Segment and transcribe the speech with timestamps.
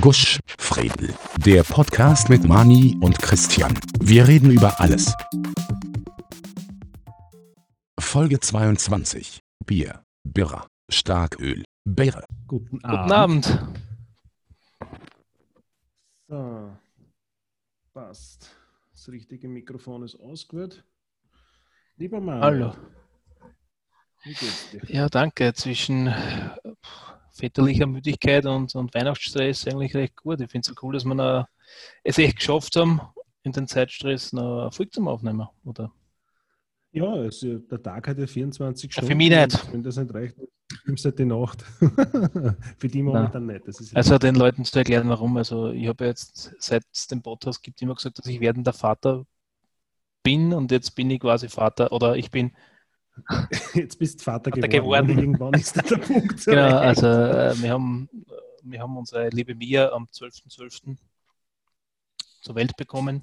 [0.00, 1.14] Gusch, Fredel.
[1.44, 3.72] Der Podcast mit Mani und Christian.
[4.00, 5.14] Wir reden über alles.
[7.98, 9.40] Folge 22.
[9.64, 12.24] Bier, Birra, Starköl, Beere.
[12.46, 13.58] Guten Guten Abend.
[16.28, 16.76] So,
[17.94, 18.50] passt.
[18.92, 20.84] Das richtige Mikrofon ist ausgewählt.
[21.96, 22.40] Lieber Mann.
[22.40, 22.74] Hallo.
[24.24, 24.82] Wie geht's dir?
[24.88, 25.54] Ja, danke.
[25.54, 26.12] Zwischen
[27.36, 30.40] väterlicher Müdigkeit und, und Weihnachtsstress eigentlich recht gut.
[30.40, 31.48] Ich finde es so cool, dass wir
[32.04, 33.00] es echt geschafft haben,
[33.42, 35.46] in den Zeitstress noch eine Folge zum Aufnehmen.
[35.64, 35.92] Oder?
[36.92, 39.08] Ja, also der Tag hat ja 24 Ja, Stunden.
[39.10, 39.72] für mich nicht.
[39.72, 40.36] Wenn das nicht reicht,
[40.86, 41.62] nimmst du halt die Nacht.
[42.78, 43.68] für die momentan nicht.
[43.68, 45.36] Das ist Also den Leuten zu erklären, warum.
[45.36, 49.26] Also ich habe jetzt, seit es den Podcast gibt, immer gesagt, dass ich werdender Vater
[50.22, 52.56] bin und jetzt bin ich quasi Vater oder ich bin,
[53.74, 55.06] Jetzt bist du Vater, Vater geworden.
[55.08, 55.18] geworden.
[55.18, 56.44] Irgendwann ist da der Punkt.
[56.44, 57.02] genau, erreicht.
[57.02, 60.96] also äh, wir haben, äh, wir haben unsere liebe Mia am 12.12.
[62.42, 63.22] zur Welt bekommen,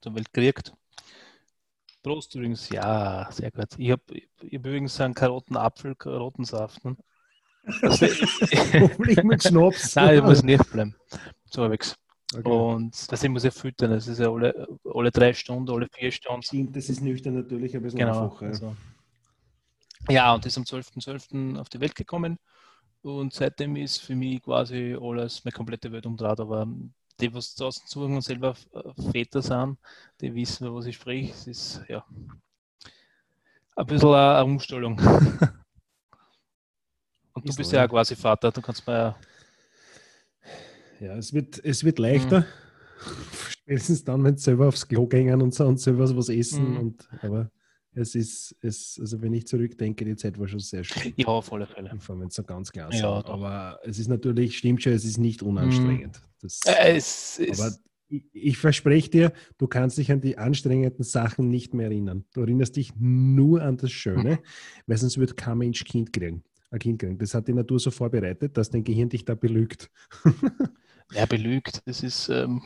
[0.00, 0.72] zur Welt gekriegt.
[2.02, 3.68] Prost übrigens, ja, sehr gut.
[3.76, 6.84] Ich habe hab übrigens einen Karottenapfel, Karottensaft.
[6.84, 6.96] Ne?
[7.82, 9.94] Das, Hoffentlich mit Schnaps.
[9.96, 10.94] Nein, ich muss nicht bleiben.
[11.50, 11.94] So habe ich
[12.34, 12.48] Okay.
[12.50, 13.90] Und das muss ich füttern.
[13.90, 16.42] Das ist ja alle, alle drei Stunden, alle vier Stunden.
[16.42, 18.24] Stimmt, das ist nüchtern natürlich ein bisschen Genau.
[18.24, 18.46] einfacher.
[18.46, 18.76] Also.
[20.08, 21.58] Ja, und ist am 12.12.
[21.58, 22.38] auf die Welt gekommen.
[23.02, 26.40] Und seitdem ist für mich quasi alles, meine komplette Welt umdraht.
[26.40, 26.66] Aber
[27.20, 28.54] die, was draußen suchen und selber
[29.12, 29.78] Väter sind,
[30.20, 31.32] die wissen, was ich spreche.
[31.32, 32.04] Es ist ja
[33.76, 35.00] ein bisschen eine Umstellung.
[37.32, 37.78] Und du Ist bist neu.
[37.78, 39.16] ja auch quasi Vater, du kannst mir ja.
[41.00, 42.40] Ja, es wird, es wird leichter.
[42.40, 42.44] Mhm.
[43.48, 46.72] Spätestens dann, wenn sie selber aufs Klo gehen und so und selber was essen.
[46.72, 46.76] Mhm.
[46.78, 47.50] Und, aber
[48.00, 51.12] es ist, es, also wenn ich zurückdenke, die Zeit war schon sehr schön.
[51.16, 51.90] Ja, auf alle Fälle.
[51.98, 53.28] Vor allem, wenn es so ganz klar Ja, sagt.
[53.28, 53.34] doch.
[53.34, 56.22] Aber es ist natürlich, stimmt schon, es ist nicht unanstrengend.
[56.40, 57.74] Das, Äh, es ist, aber
[58.08, 62.24] ich, ich verspreche dir, du kannst dich an die anstrengenden Sachen nicht mehr erinnern.
[62.32, 64.38] Du erinnerst dich nur an das Schöne, Mhm.
[64.86, 66.42] weil sonst wird kein Mensch Kind kriegen.
[66.70, 67.18] Ein Kind kriegen.
[67.18, 69.90] Das hat die Natur so vorbereitet, dass dein Gehirn dich da belügt.
[71.10, 71.82] Wer belügt?
[71.86, 72.60] Das ist, ähm,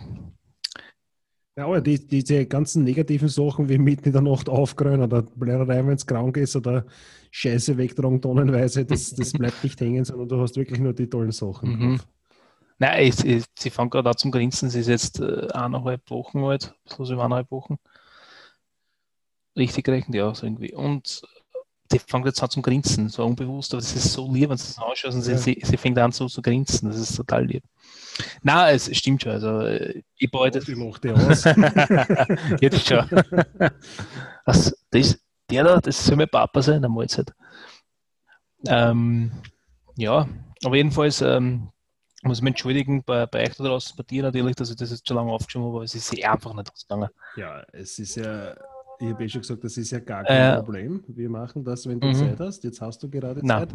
[1.57, 5.87] Ja, aber die, diese ganzen negativen Sachen wie mitten in der Nacht aufgrönen oder Blärerei,
[5.87, 6.87] wenn es krank ist oder
[7.31, 11.33] Scheiße wegtragen tonnenweise, das, das bleibt nicht hängen, sondern du hast wirklich nur die tollen
[11.33, 11.79] Sachen.
[11.79, 12.01] Mhm.
[12.79, 14.71] Nein, es, es, sie fängt gerade an zum Grinsen.
[14.71, 17.77] Sie ist jetzt äh, eineinhalb Wochen alt, so über eineinhalb Wochen.
[19.57, 20.73] Richtig gerechnet, ja, so irgendwie.
[20.73, 21.23] Und
[21.93, 24.71] die fängt jetzt an zum Grinsen, so unbewusst, aber das ist so lieb, wenn sie
[24.71, 25.39] es anschaut und sie, Ja.
[25.39, 26.89] sie, sie fängt an so zu grinsen.
[26.89, 27.63] Das ist total lieb.
[28.43, 29.33] Nein, es stimmt schon.
[29.33, 29.61] Also,
[30.17, 30.69] ich baue das.
[30.69, 31.45] Ich dir aus.
[32.61, 33.09] Jetzt schon.
[34.45, 35.19] Was, das,
[35.51, 37.33] der da, das soll mein Papa sein, der Mahlzeit.
[38.67, 39.33] Ähm,
[39.97, 40.29] ja,
[40.65, 41.69] aber jedenfalls ähm,
[42.23, 44.91] muss ich mich entschuldigen bei, bei euch da draußen, bei dir natürlich, dass ich das
[44.91, 47.09] jetzt schon lange aufgeschoben habe, aber es ist eh einfach nicht ausgegangen.
[47.37, 48.55] Ja, es ist ja,
[49.03, 51.05] ich habe eh schon gesagt, das ist ja gar kein Äh, Problem.
[51.09, 52.15] Wir machen das, wenn du mhm.
[52.15, 52.65] Zeit hast.
[52.65, 53.61] Jetzt hast du gerade Na.
[53.61, 53.75] Zeit.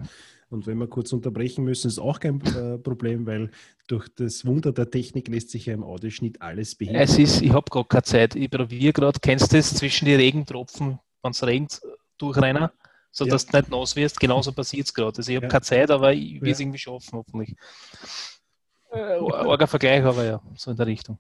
[0.50, 3.52] Und wenn wir kurz unterbrechen müssen, ist auch kein äh, Problem, weil
[3.88, 7.04] durch das Wunder der Technik lässt sich ja im Audioschnitt alles behindern.
[7.04, 8.36] Es ist, ich habe gerade keine Zeit.
[8.36, 11.82] Ich probiere gerade, kennst du das, zwischen die Regentropfen, wenn es regnet,
[12.18, 12.70] durchrennen,
[13.12, 14.20] sodass du nicht nass wirst.
[14.20, 15.18] Genauso passiert es gerade.
[15.18, 15.52] Also ich habe Ja.
[15.52, 16.64] keine Zeit, aber ich will es Ja.
[16.64, 17.56] irgendwie schaffen, hoffentlich.
[18.92, 21.20] Äh, arger Vergleich, aber ja, so in der Richtung.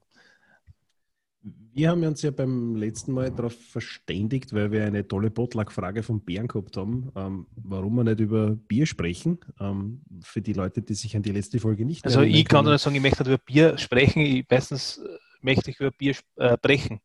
[1.78, 6.22] Wir haben uns ja beim letzten Mal darauf verständigt, weil wir eine tolle Potluck-Frage von
[6.22, 9.38] Bären gehabt haben, ähm, warum wir nicht über Bier sprechen.
[9.60, 12.80] Ähm, für die Leute, die sich an die letzte Folge nicht Also ich kann nur
[12.80, 15.08] sagen, ich möchte nicht über Bier sprechen, ich, meistens äh,
[15.42, 17.00] möchte ich über Bier sp- äh, brechen.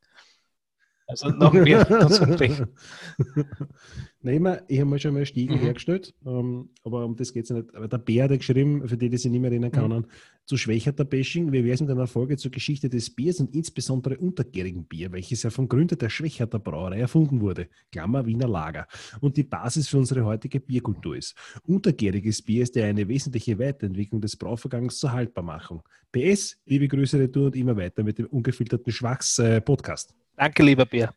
[1.21, 2.67] Also noch mehr sprechen.
[4.25, 5.61] Nein, ich, mein, ich habe mir schon mal Stiegel Mhm.
[5.61, 7.75] hergestellt, ähm, aber um das geht es nicht.
[7.75, 9.75] Aber der Bär hat geschrieben, für die, die sich nicht mehr erinnern Mhm.
[9.75, 10.05] können,
[10.45, 14.17] zu schwächerter Bashing, wie wäre es mit einer Folge zur Geschichte des Biers und insbesondere
[14.17, 18.87] untergärigen Bier, welches ja vom Gründer der Schwächerter Brauerei erfunden wurde, Klammer Wiener Lager,
[19.21, 21.35] und die Basis für unsere heutige Bierkultur ist.
[21.65, 25.83] Untergäriges Bier ist ja eine wesentliche Weiterentwicklung des Brauvergangs zur Haltbarmachung.
[26.11, 30.13] PS, liebe Grüße retour und immer weiter mit dem ungefilterten Schwachs-Podcast.
[30.35, 31.13] Danke, lieber Bier.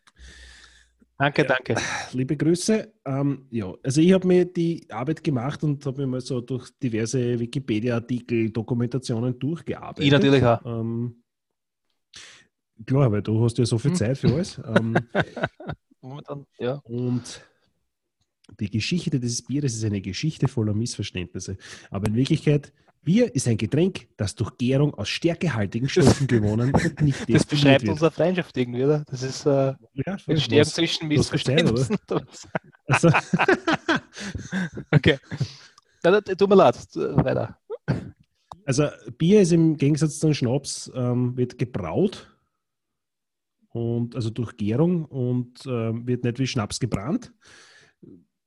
[1.19, 1.75] Danke, danke.
[2.13, 2.93] Liebe Grüße.
[3.05, 6.69] Ähm, ja, also ich habe mir die Arbeit gemacht und habe mir mal so durch
[6.81, 10.05] diverse Wikipedia-Artikel, Dokumentationen durchgearbeitet.
[10.05, 10.63] Ich natürlich auch.
[10.63, 11.23] Ähm,
[12.85, 13.97] klar, weil du hast ja so viel Hm.
[13.97, 14.59] Zeit für alles.
[14.63, 14.95] ähm,
[16.01, 16.75] Momentan, ja.
[16.83, 17.41] und
[18.59, 21.57] die Geschichte dieses Bieres ist eine Geschichte voller Missverständnisse.
[21.89, 22.71] Aber in Wirklichkeit,
[23.03, 27.83] Bier ist ein Getränk, das durch Gärung aus stärkehaltigen Stoffen gewonnen und nicht Das beschreibt
[27.83, 27.91] wird.
[27.93, 29.03] unsere Freundschaft irgendwie, oder?
[29.07, 31.07] Das ist äh, Ja, ein Sterben zwischen?
[31.07, 31.97] Missverständnissen.
[32.85, 33.09] Also,
[34.91, 35.17] okay.
[36.01, 37.57] Da- tut mir leid, weiter.
[38.65, 42.35] Also Bier ist im Gegensatz zum Schnaps, ähm, wird gebraut
[43.69, 47.31] und also durch Gärung und ähm, wird nicht wie Schnaps gebrannt.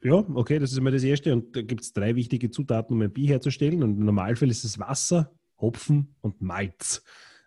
[0.03, 1.33] Ja, okay, das ist einmal das Erste.
[1.33, 3.83] Und da gibt es drei wichtige Zutaten, um ein Bier herzustellen.
[3.83, 7.03] Und im Normalfall ist es Wasser, Hopfen und Malz.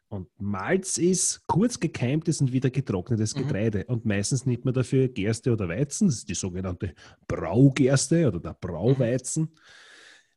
[0.07, 3.39] Und Malz ist kurz gekeimtes und wieder getrocknetes Mhm.
[3.41, 3.85] Getreide.
[3.85, 6.07] Und meistens nimmt man dafür Gerste oder Weizen.
[6.07, 6.93] Das ist die sogenannte
[7.27, 9.55] Braugerste oder der Brauweizen.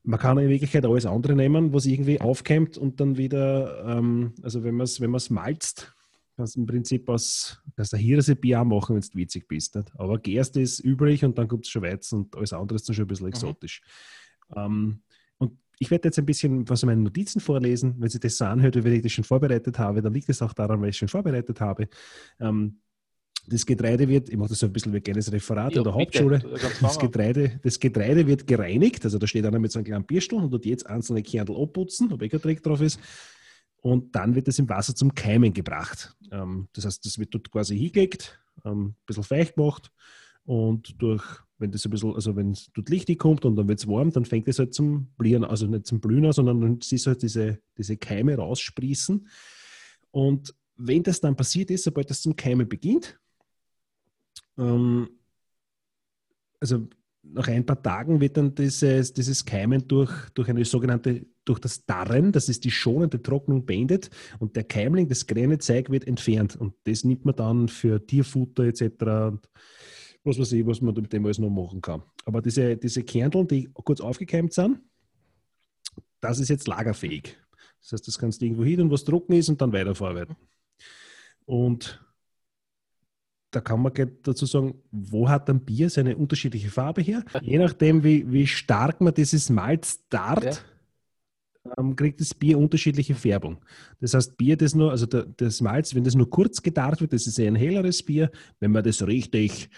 [0.02, 4.64] Man kann in Wirklichkeit alles andere nehmen, was irgendwie aufkeimt und dann wieder, ähm, also
[4.64, 5.95] wenn man es wenn man's malzt,
[6.36, 9.74] kannst im Prinzip aus, kannst du Hirsebier machen, wenn du witzig bist.
[9.74, 9.92] Nicht?
[9.98, 12.94] Aber Gerste ist übrig und dann kommt es schon Weizen und alles andere ist dann
[12.94, 13.82] schon ein bisschen exotisch.
[14.54, 15.00] Ähm,
[15.38, 17.96] und ich werde jetzt ein bisschen was in meinen Notizen vorlesen.
[17.98, 20.52] Wenn Sie das so anhört, wie ich das schon vorbereitet habe, dann liegt es auch
[20.52, 21.88] daran, weil ich es schon vorbereitet habe.
[22.38, 22.80] Ähm,
[23.48, 25.84] das Getreide wird, ich mache das so ein bisschen wie ein kleines Referat Ja, in
[25.84, 26.38] der Hauptschule.
[26.80, 26.98] Das.
[26.98, 30.50] Getreide, das Getreide wird gereinigt, also da steht einer mit so einem kleinen Bierstuhl und
[30.50, 32.98] tut jetzt einzelne Kernel abputzen, ob eh Dreck drauf ist.
[33.86, 36.16] Und dann wird es im Wasser zum Keimen gebracht.
[36.32, 39.92] Ähm, das heißt, das wird dort quasi hingelegt, ähm, ein bisschen feucht gemacht
[40.44, 41.24] und durch,
[41.58, 44.10] wenn das ein bisschen, also wenn es dort Licht kommt und dann wird es warm,
[44.10, 47.22] dann fängt es halt zum Blühen, also nicht zum Blühen sondern dann siehst du halt
[47.22, 49.28] diese, diese Keime raussprießen.
[50.10, 53.20] Und wenn das dann passiert ist, sobald das zum Keimen beginnt,
[54.58, 55.10] ähm,
[56.58, 56.88] also
[57.32, 61.84] nach ein paar Tagen wird dann dieses, dieses Keimen durch, durch eine sogenannte, durch das
[61.84, 66.56] Darren, das ist die schonende Trocknung beendet und der Keimling, das grüne Zeug wird entfernt
[66.56, 68.82] und das nimmt man dann für Tierfutter etc.
[68.82, 69.40] und
[70.24, 72.02] was weiß ich, was man mit dem alles noch machen kann.
[72.24, 74.80] Aber diese, diese Kerntel, die kurz aufgekeimt sind,
[76.20, 77.36] das ist jetzt lagerfähig.
[77.80, 80.34] Das heißt, das kannst du irgendwo hin und was trocken ist und dann weiterverarbeiten.
[81.44, 82.04] Und
[83.56, 83.90] da kann man
[84.22, 87.24] dazu sagen, wo hat ein Bier seine unterschiedliche Farbe her?
[87.40, 90.62] Je nachdem, wie, wie stark man dieses Malz dart,
[91.78, 93.56] ähm, kriegt das Bier unterschiedliche Färbung.
[93.98, 97.14] Das heißt, Bier, das nur, also der, das Malz, wenn das nur kurz gedart wird,
[97.14, 98.30] das ist eher ein helleres Bier.
[98.60, 99.70] Wenn man das richtig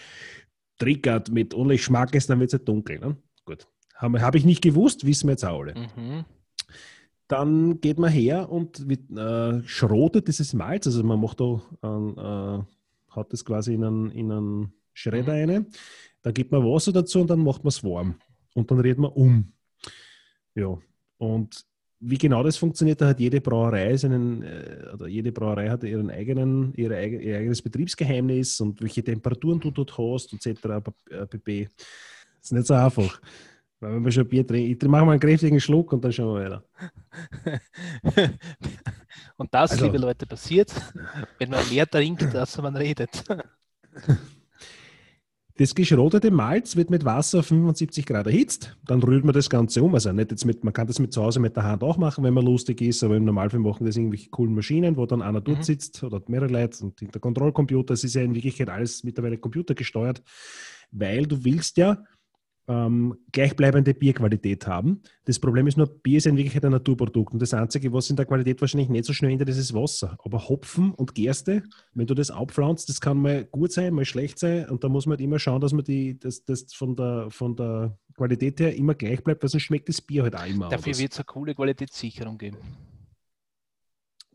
[0.80, 2.98] triggert mit ordentlich Geschmack ist, dann wird es halt dunkel.
[2.98, 3.16] Ne?
[3.44, 3.68] Gut.
[3.94, 5.74] Habe hab ich nicht gewusst, wissen wir jetzt auch alle.
[5.76, 6.24] Mhm.
[7.28, 12.64] Dann geht man her und wird, äh, schrotet dieses Malz, also man macht da, äh,
[13.10, 15.50] hat das quasi in einen, in einen Schredder Mhm.
[15.50, 15.66] rein.
[16.22, 18.16] Dann gibt man Wasser dazu und dann macht man es warm.
[18.54, 19.52] Und dann rührt man um.
[20.54, 20.76] Ja,
[21.18, 21.64] und
[22.00, 26.10] wie genau das funktioniert, da hat jede Brauerei seinen, äh, oder jede Brauerei hat ihren
[26.10, 30.90] eigenen, ihre, ihr eigenes Betriebsgeheimnis und welche Temperaturen du dort hast, etc.
[31.10, 31.64] äh, pp.
[31.64, 33.20] Das ist nicht so einfach.
[33.80, 36.34] Weil wenn wir schon Bier trinken, ich mache mal einen kräftigen Schluck und dann schauen
[36.34, 36.64] wir weiter.
[39.36, 40.72] Und das, Also- liebe Leute, passiert,
[41.38, 43.24] wenn man mehr trinkt, als man redet.
[45.60, 48.76] Das geschrotete Malz wird mit Wasser auf 75 Grad erhitzt.
[48.86, 49.92] Dann rührt man das Ganze um.
[49.92, 52.22] Also nicht jetzt mit, man kann das mit zu Hause mit der Hand auch machen,
[52.22, 55.40] wenn man lustig ist, aber im Normalfall machen das irgendwelche coolen Maschinen, wo dann einer
[55.40, 55.62] dort Mhm.
[55.64, 57.94] sitzt oder mehrere Leute und der Kontrollcomputer.
[57.94, 60.22] Es ist ja in Wirklichkeit alles mittlerweile computergesteuert,
[60.92, 62.04] weil du willst ja
[62.68, 65.02] ähm, gleichbleibende Bierqualität haben.
[65.24, 68.16] Das Problem ist nur, Bier ist in Wirklichkeit ein Naturprodukt und das Einzige, was in
[68.16, 70.18] der Qualität wahrscheinlich nicht so schnell ändert, ist das Wasser.
[70.22, 71.62] Aber Hopfen und Gerste,
[71.94, 75.06] wenn du das abpflanzt, das kann mal gut sein, mal schlecht sein und da muss
[75.06, 78.76] man halt immer schauen, dass man die, das, das von, der, von der Qualität her
[78.76, 81.24] immer gleich bleibt, weil sonst schmeckt das Bier halt auch immer Dafür wird es eine
[81.24, 82.58] coole Qualitätssicherung geben.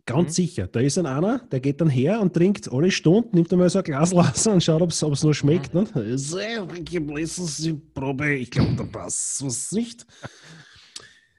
[0.06, 0.34] Ganz Mhm.
[0.34, 0.68] sicher.
[0.68, 3.80] Da ist ein einer, der geht dann her und trinkt alle Stunden, nimmt einmal so
[3.80, 5.74] ein Glas Wasser und schaut, ob es noch schmeckt.
[5.74, 5.88] Mhm.
[5.96, 6.14] Ne?
[6.14, 6.30] Ich
[7.58, 10.06] die Probe, ich glaube, da passt was nicht.
[10.22, 10.30] Das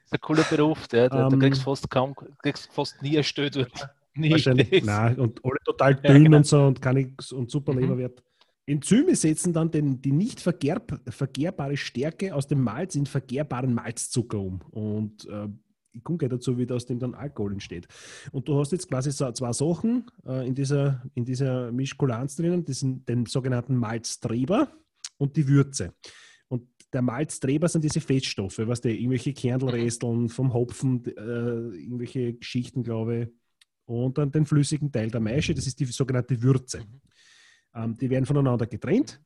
[0.06, 3.56] ist ein cooler Beruf, der, der, du Ähm, kriegst fast kaum, kriegst fast nie erstellt
[4.16, 6.36] Wahrscheinlich, nein, und alle total Ja, dünn genau.
[6.38, 7.80] und so und kann nichts und super Mhm.
[7.80, 8.22] Leberwert.
[8.66, 14.38] Enzyme setzen dann den, die nicht vergerb, vergehrbare Stärke aus dem Malz in vergehrbaren Malzzucker
[14.38, 14.62] um.
[14.70, 15.48] Und äh,
[15.94, 17.86] ich komme gleich dazu, wie aus dem dann Alkohol entsteht.
[18.32, 22.64] Und du hast jetzt quasi so zwei Sachen äh, in, dieser, in dieser Mischkulanz drinnen,
[22.64, 24.72] diesen, den sogenannten Malztreber
[25.18, 25.94] und die Würze.
[26.48, 32.82] Und der Malztreber sind diese Feststoffe, was die irgendwelche Kernelresteln vom Hopfen, äh, irgendwelche Geschichten,
[32.82, 33.28] glaube ich,
[33.86, 36.80] und dann den flüssigen Teil der Maische, das ist die sogenannte Würze.
[36.80, 37.00] Mhm.
[37.74, 39.20] Ähm, die werden voneinander getrennt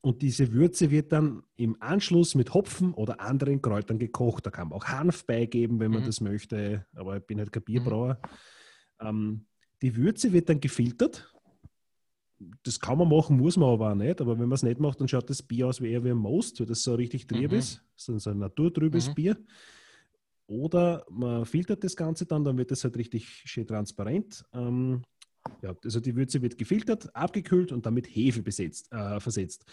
[0.00, 4.46] und diese Würze wird dann im Anschluss mit Hopfen oder anderen Kräutern gekocht.
[4.46, 6.06] Da kann man auch Hanf beigeben, wenn man Mhm.
[6.06, 8.20] das möchte, aber ich bin halt kein Bierbrauer.
[9.00, 9.46] Ähm,
[9.82, 11.32] die Würze wird dann gefiltert.
[12.62, 14.20] Das kann man machen, muss man aber auch nicht.
[14.20, 16.16] Aber wenn man es nicht macht, dann schaut das Bier aus wie eher wie ein
[16.16, 17.58] Most, weil das so richtig trüb Mhm.
[17.58, 17.82] ist.
[17.96, 19.14] Das ist so ein naturtrübes Mhm.
[19.14, 19.36] Bier.
[20.46, 24.44] Oder man filtert das Ganze dann, dann wird das halt richtig schön transparent.
[24.52, 25.02] Ähm,
[25.62, 29.64] ja, also die Würze wird gefiltert, abgekühlt und dann mit Hefe besetzt, äh, versetzt.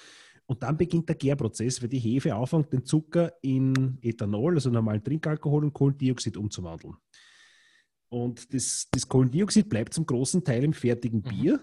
[0.48, 5.03] Und dann beginnt der Gärprozess, weil die Hefe anfängt, den Zucker in Ethanol, also normalen
[5.03, 6.96] Trinkalkohol und Kohlendioxid umzuwandeln.
[8.10, 11.60] Und das, das Kohlendioxid bleibt zum großen Teil im fertigen Bier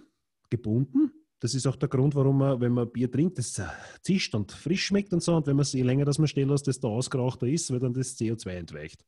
[0.51, 1.13] gebunden.
[1.39, 3.61] Das ist auch der Grund, warum man, wenn man Bier trinkt, das
[4.03, 5.37] zischt und frisch schmeckt und so.
[5.37, 7.95] Und wenn man es je länger das man stehen lässt, desto ausgerauchter ist, weil dann
[7.95, 9.05] das CO2 entweicht.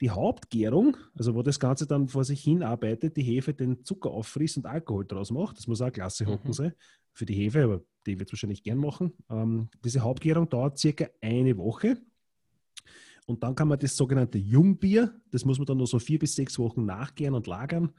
[0.00, 4.10] Die Hauptgärung, also wo das Ganze dann vor sich hin arbeitet, die Hefe den Zucker
[4.10, 6.54] auffrisst und Alkohol draus macht, das muss auch klasse Hocken mhm.
[6.54, 6.72] sein
[7.12, 9.12] für die Hefe, aber die wird es wahrscheinlich gern machen.
[9.30, 11.96] Ähm, diese Hauptgärung dauert circa eine Woche.
[13.26, 16.34] Und dann kann man das sogenannte Jungbier, das muss man dann nur so vier bis
[16.34, 17.94] sechs Wochen nachgären und lagern.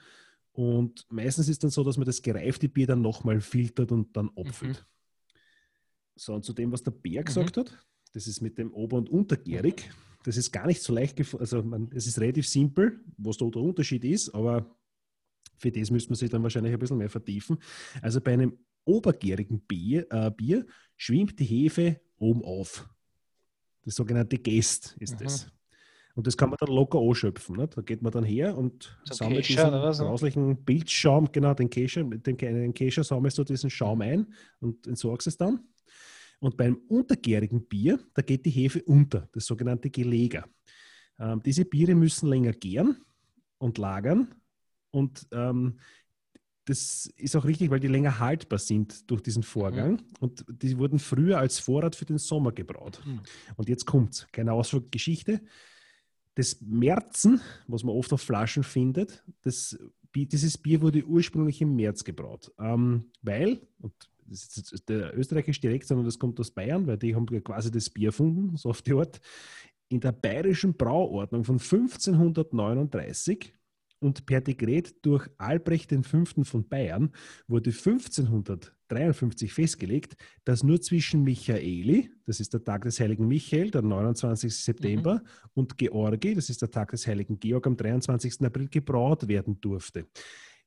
[0.51, 4.29] Und meistens ist dann so, dass man das gereifte Bier dann nochmal filtert und dann
[4.35, 4.85] abfüllt.
[4.85, 5.39] Mhm.
[6.15, 7.25] So, und zu dem, was der Bär mhm.
[7.25, 9.91] gesagt hat, das ist mit dem Ober- und Untergärig.
[10.25, 13.61] Das ist gar nicht so leicht, also man, es ist relativ simpel, was da der
[13.61, 14.75] Unterschied ist, aber
[15.57, 17.59] für das müsste man sich dann wahrscheinlich ein bisschen mehr vertiefen.
[18.01, 20.65] Also bei einem obergärigen Bier, äh, Bier
[20.97, 22.89] schwimmt die Hefe oben auf.
[23.83, 25.23] Das sogenannte Gest ist mhm.
[25.23, 25.51] das.
[26.15, 27.57] Und das kann man dann locker anschöpfen.
[27.57, 27.67] Ne?
[27.67, 30.03] Da geht man dann her und so sammelt Kescher, diesen so?
[30.05, 35.27] grauslichen Bildschaum, genau, den Kescher, den, den Kescher sammelst du diesen Schaum ein und entsorgst
[35.27, 35.59] es dann.
[36.39, 40.47] Und beim untergärigen Bier, da geht die Hefe unter, das sogenannte Geleger.
[41.19, 42.97] Ähm, diese Biere müssen länger gären
[43.57, 44.35] und lagern
[44.91, 45.77] und ähm,
[46.65, 49.91] das ist auch richtig, weil die länger haltbar sind durch diesen Vorgang.
[49.91, 49.99] Mhm.
[50.19, 53.01] Und die wurden früher als Vorrat für den Sommer gebraut.
[53.05, 53.21] Mhm.
[53.55, 55.41] Und jetzt kommt keine Ausflug Geschichte.
[56.33, 59.77] Das Märzen, was man oft auf Flaschen findet, das,
[60.15, 62.51] dieses Bier wurde ursprünglich im März gebraut.
[62.57, 63.93] Ähm, weil, und
[64.25, 67.89] das ist der österreichische direkt, sondern das kommt aus Bayern, weil die haben quasi das
[67.89, 69.19] Bier erfunden, so auf die Art.
[69.87, 73.53] In der bayerischen Brauordnung von 1539
[73.99, 76.25] und per Dekret durch Albrecht V.
[76.43, 77.11] von Bayern
[77.47, 83.81] wurde 1553 festgelegt, dass nur zwischen Michaeli, das ist der Tag des heiligen Michael, der
[83.81, 84.55] 29.
[84.55, 85.49] September, mhm.
[85.53, 88.41] und Georgi, das ist der Tag des heiligen Georg, am 23.
[88.41, 90.07] April gebraut werden durfte.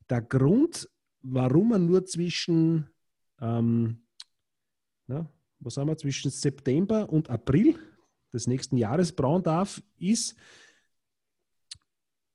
[0.09, 0.89] Der Grund,
[1.21, 2.89] warum man nur zwischen,
[3.41, 4.01] ähm,
[5.07, 5.29] na,
[5.59, 7.75] was haben wir, zwischen September und April
[8.33, 10.35] des nächsten Jahres brauen darf, ist,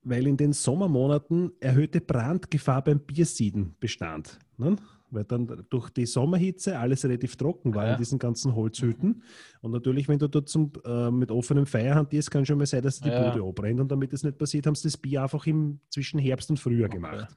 [0.01, 4.39] weil in den Sommermonaten erhöhte Brandgefahr beim Biersieden bestand.
[4.57, 4.75] Ne?
[5.09, 7.91] Weil dann durch die Sommerhitze alles relativ trocken war ja.
[7.93, 9.23] in diesen ganzen Holzhütten.
[9.61, 12.83] Und natürlich, wenn du dort zum, äh, mit offenem Feuer hantierst, kann schon mal sein,
[12.83, 13.31] dass die ja.
[13.31, 13.79] Bude abbrennt.
[13.79, 16.89] Und damit das nicht passiert, haben sie das Bier einfach im, zwischen Herbst und Frühjahr
[16.89, 16.97] okay.
[16.97, 17.35] gemacht.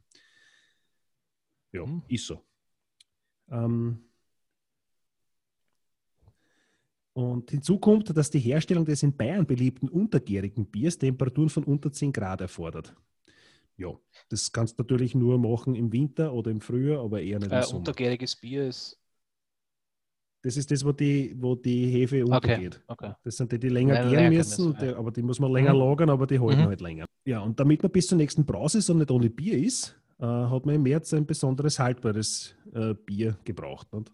[1.73, 2.43] Ja, ist so.
[3.51, 4.09] Ähm,
[7.19, 11.91] Und hinzu kommt, dass die Herstellung des in Bayern beliebten untergärigen Biers Temperaturen von unter
[11.91, 12.95] 10 Grad erfordert.
[13.77, 13.89] Ja,
[14.29, 17.59] das kannst du natürlich nur machen im Winter oder im Frühjahr, aber eher nicht im
[17.59, 17.79] äh, Sommer.
[17.81, 19.01] Untergäriges Bier ist.
[20.43, 22.81] Das ist das, wo die, wo die Hefe untergeht.
[22.87, 23.15] Okay, okay.
[23.25, 24.97] Das sind die, die länger Nein, gären müssen, müssen ja.
[24.97, 25.81] aber die muss man länger mhm.
[25.81, 26.67] lagern, aber die halten mhm.
[26.67, 27.07] halt länger.
[27.25, 30.75] Ja, und damit man bis zur nächsten Brausaison nicht ohne Bier ist, äh, hat man
[30.75, 33.89] im März ein besonderes haltbares äh, Bier gebraucht.
[33.93, 34.13] Und,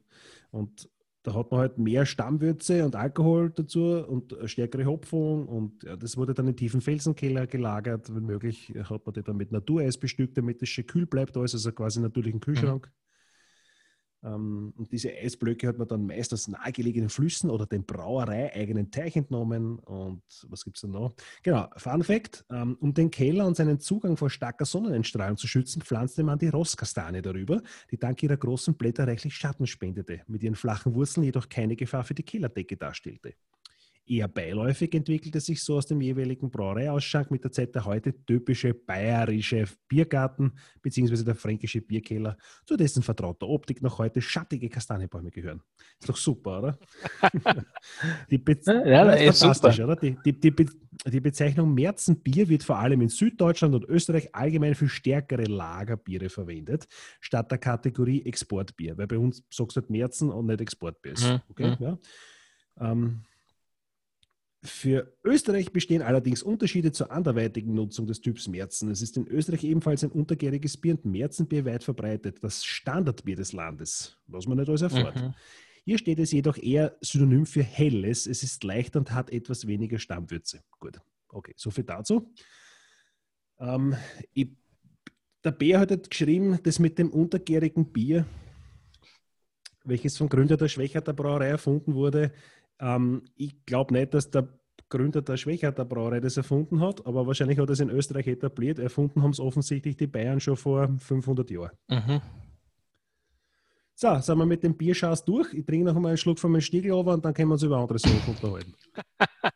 [0.50, 0.88] und
[1.22, 6.18] da hat man halt mehr Stammwürze und Alkohol dazu und stärkere Hopfung und ja, das
[6.18, 8.14] wurde dann in tiefen Felsenkeller gelagert.
[8.14, 11.54] Wenn möglich hat man die dann mit Natureis bestückt, damit es schön kühl bleibt, alles,
[11.54, 12.86] also quasi natürlichen Kühlschrank.
[12.86, 13.03] Mhm.
[14.24, 19.16] Ähm, und diese Eisblöcke hat man dann meist aus nahegelegenen Flüssen oder dem Brauerei-eigenen Teich
[19.16, 19.78] entnommen.
[19.80, 21.14] Und was gibt es da noch?
[21.42, 25.82] Genau, Fun Fact: ähm, Um den Keller und seinen Zugang vor starker Sonneneinstrahlung zu schützen,
[25.82, 30.54] pflanzte man die Rosskastanie darüber, die dank ihrer großen Blätter reichlich Schatten spendete, mit ihren
[30.54, 33.34] flachen Wurzeln jedoch keine Gefahr für die Kellerdecke darstellte.
[34.06, 38.74] Eher beiläufig entwickelte sich so aus dem jeweiligen Brauereiausschank mit der Zeit der heute typische
[38.74, 41.24] bayerische Biergarten bzw.
[41.24, 45.62] der fränkische Bierkeller, zu dessen vertrauter Optik noch heute schattige Kastanienbäume gehören.
[45.98, 46.78] Ist doch super, oder?
[48.30, 49.92] die Be ja, ist fantastisch, super.
[49.92, 49.96] oder?
[49.96, 50.66] Die, die, die,
[51.06, 56.86] die Bezeichnung Märzenbier wird vor allem in Süddeutschland und Österreich allgemein für stärkere Lagerbiere verwendet,
[57.20, 61.24] statt der Kategorie Exportbier, weil bei uns sagst du halt Märzen und nicht Exportbier ist.
[61.24, 61.40] Mhm.
[61.48, 61.70] Okay?
[61.70, 61.76] Mhm.
[61.80, 61.98] Ja.
[62.80, 63.24] Ähm,
[64.64, 68.90] für Österreich bestehen allerdings Unterschiede zur anderweitigen Nutzung des Typs Märzen.
[68.90, 73.52] Es ist in Österreich ebenfalls ein untergäriges Bier und Märzenbier weit verbreitet, das Standardbier des
[73.52, 75.16] Landes, was man nicht alles erfährt.
[75.16, 75.34] Mhm.
[75.84, 78.26] Hier steht es jedoch eher synonym für helles.
[78.26, 80.62] Es ist leichter und hat etwas weniger Stammwürze.
[80.80, 82.32] Gut, okay, soviel dazu.
[83.58, 83.94] Ähm,
[84.32, 84.48] ich,
[85.44, 88.24] der Bär hat halt geschrieben, das mit dem untergärigen Bier,
[89.84, 92.32] welches vom Gründer der Schwächerter Brauerei erfunden wurde,
[92.84, 94.48] ähm, ich glaube nicht, dass der
[94.90, 98.78] Gründer der Schwächerter Brauerei das erfunden hat, aber wahrscheinlich hat er es in Österreich etabliert.
[98.78, 101.70] Erfunden haben es offensichtlich die Bayern schon vor 500 Jahren.
[101.88, 102.20] Mhm.
[103.96, 105.54] So, sind wir mit dem Bierschaß durch.
[105.54, 107.62] Ich trinke noch einmal einen Schluck von meinem Stiegel over und dann können wir uns
[107.62, 108.74] über andere Sachen unterhalten.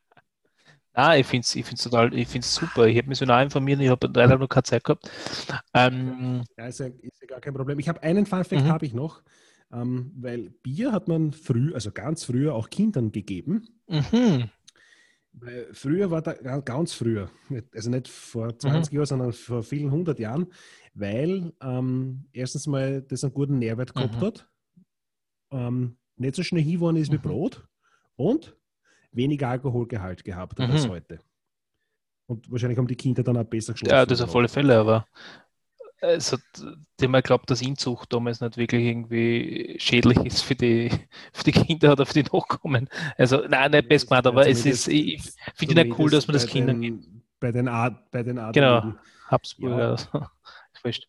[0.95, 2.89] Ah, ich finde es ich find's total, ich find's super.
[2.89, 5.09] Ich habe mich so nah informiert, ich habe leider noch keine Zeit gehabt.
[5.73, 7.79] Ähm, Ja, ist ja, ist ja gar kein Problem.
[7.79, 8.69] Ich habe einen Funfact Mhm.
[8.69, 9.23] habe ich noch,
[9.73, 13.69] ähm, weil Bier hat man früh, also ganz früher auch Kindern gegeben.
[13.89, 14.51] mhm.
[15.33, 17.31] Weil früher war da ga- ganz früher,
[17.75, 18.59] also nicht vor Mhm.
[18.59, 20.47] 20 Jahren, sondern vor vielen hundert Jahren,
[20.95, 24.21] weil ähm, erstens mal das einen guten Nährwert gehabt Mhm.
[24.21, 24.49] hat,
[25.53, 27.23] ähm, nicht so schnell hinwollen ist wie Mhm.
[27.23, 27.69] Brot
[28.17, 28.57] und
[29.13, 30.91] weniger Alkoholgehalt gehabt hat als Mhm.
[30.91, 31.21] heute.
[32.27, 33.95] Und wahrscheinlich haben die Kinder dann auch besser geschlafen.
[33.95, 34.39] Ja, das auf danach.
[34.41, 35.07] alle Fälle, aber
[36.03, 36.41] hat,
[37.01, 40.91] dem man glaubt, dass Inzucht damals nicht wirklich irgendwie schädlich ist für die,
[41.33, 42.89] für die Kinder oder für die Nachkommen.
[43.17, 45.21] Also, nein, nicht best gemeint, aber es ist, ich
[45.55, 47.05] finde es nicht cool, dass man das Kindern gibt.
[47.41, 48.95] Bei den, Ad, bei den Genau.
[49.29, 49.79] Habsburger.
[49.79, 49.91] Ja.
[49.91, 50.27] Also.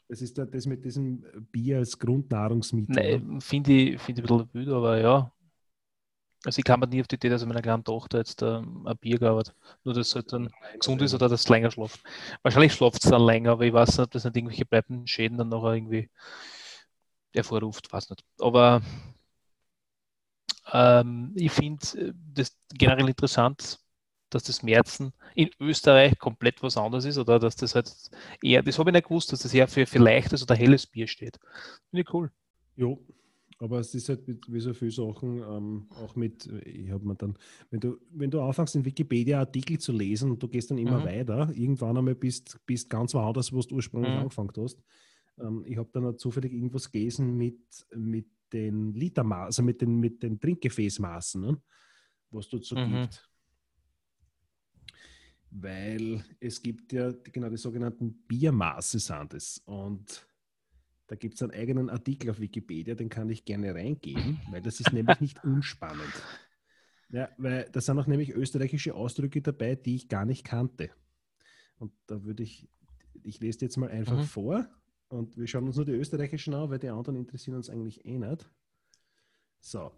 [0.09, 2.95] Das ist da- das mit diesem Bier als Grundnahrungsmittel.
[2.95, 3.19] ne?
[3.23, 5.31] Nein, finde ich, finde ich ein bisschen wütend, aber ja.
[6.45, 8.97] Also ich kam mir nie auf die Idee, dass meiner kleinen Tochter jetzt ähm, ein
[8.97, 9.43] Bier gab.
[9.83, 12.01] Nur dass es halt dann gesund ist oder dass es länger schlaft.
[12.43, 15.37] Wahrscheinlich schlaft es dann länger, aber ich weiß nicht, ob das nicht irgendwelche bleibenden Schäden
[15.37, 16.09] dann nachher irgendwie
[17.33, 18.23] hervorruft, weiß nicht.
[18.39, 18.81] Aber
[20.71, 23.79] ähm, ich finde das generell interessant,
[24.29, 27.91] dass das Märzen in Österreich komplett was anderes ist oder dass das halt
[28.43, 31.07] eher, das habe ich nicht gewusst, dass das eher für, für leichtes oder helles Bier
[31.07, 31.39] steht.
[31.89, 32.31] Finde ich cool.
[32.75, 33.03] Jo,
[33.59, 37.37] aber es ist halt wie so viele Sachen, ähm, auch mit, ich habe mir dann,
[37.69, 40.99] wenn du, wenn du anfängst, in Wikipedia Artikel zu lesen und du gehst dann immer
[40.99, 41.03] Mhm.
[41.03, 44.19] weiter, irgendwann einmal bist, bist ganz woanders, wo du ursprünglich Mhm.
[44.19, 44.81] angefangen hast.
[45.39, 47.59] Ähm, ich habe dann zufällig irgendwas gelesen mit,
[47.95, 51.61] mit den Litermaßen, also mit den, mit den Trinkgefäßmaßen, ne?
[52.31, 53.03] was dort so Mhm.
[53.03, 53.29] gibt.
[55.51, 59.57] Weil es gibt ja genau die sogenannten Biermaße sind es.
[59.65, 60.27] Und
[61.09, 64.79] da gibt es einen eigenen Artikel auf Wikipedia, den kann ich gerne reingeben, weil das
[64.79, 66.13] ist nämlich nicht unspannend.
[67.11, 70.91] Ja, weil da sind auch nämlich österreichische Ausdrücke dabei, die ich gar nicht kannte.
[71.79, 72.69] Und da würde ich,
[73.23, 74.23] ich lese jetzt mal einfach Mhm.
[74.23, 74.67] vor
[75.07, 78.17] und wir schauen uns nur die österreichischen an, weil die anderen interessieren uns eigentlich eh
[78.19, 78.47] nicht.
[79.59, 79.91] So.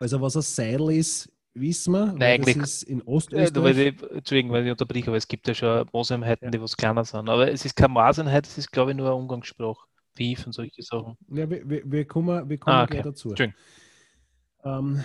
[0.00, 2.14] Also was ein Seidel ist, wissen wir.
[2.18, 3.76] weil eigentlich- das ist in Ostösterreich.
[3.76, 6.50] ich, Entschuldigung, weil ich unterbreche, aber es gibt ja schon Mooseinheiten, Ja.
[6.52, 7.28] die was kleiner sind.
[7.28, 9.87] Aber es ist keine Maßeinheit, es ist, glaube ich, nur eine Umgangssprache.
[10.18, 11.16] Beef und solche Sachen.
[11.30, 13.08] Ja, wir, wir, wir kommen, wir kommen Ah, gleich okay.
[13.08, 13.28] dazu.
[13.30, 13.60] Entschuldigung.
[14.64, 15.02] Ähm,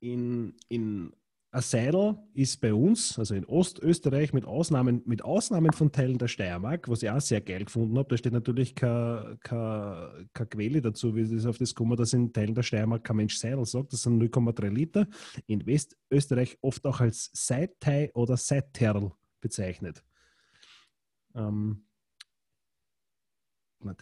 [0.00, 1.12] in, in
[1.50, 6.28] ein Seidel ist bei uns, also in Ostösterreich, mit Ausnahmen, mit Ausnahmen von Teilen der
[6.28, 9.38] Steiermark, was ich auch sehr geil gefunden habe, da steht natürlich keine,
[10.34, 13.64] Quelle dazu, wie das auf das kommen, dass in Teilen der Steiermark kein Mensch Seidel
[13.64, 13.94] sagt.
[13.94, 15.06] Das sind 0,3 Liter.
[15.46, 20.04] In Westösterreich oft auch als Seitei oder Seiterl bezeichnet.
[21.34, 21.87] Ähm,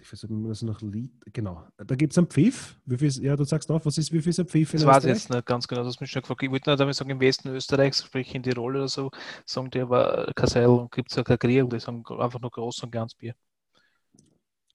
[0.00, 1.12] ich versuche mir das noch Lied.
[1.32, 1.64] Genau.
[1.76, 2.76] Da gibt es einen Pfiff.
[2.86, 4.80] Wie viel ist, ja, du sagst auch, was ist, wie viel ist ein Pfiff in
[4.80, 6.42] Das weiß ich jetzt nicht ganz genau, das mich schon gefragt.
[6.42, 9.10] Ich wollte nur damit sagen, im Westen Österreichs, sprich in Tirol oder so,
[9.44, 12.50] sagen die aber kein Seil und gibt es ja kein Grill, die sagen einfach nur
[12.50, 13.34] groß und ganz Bier.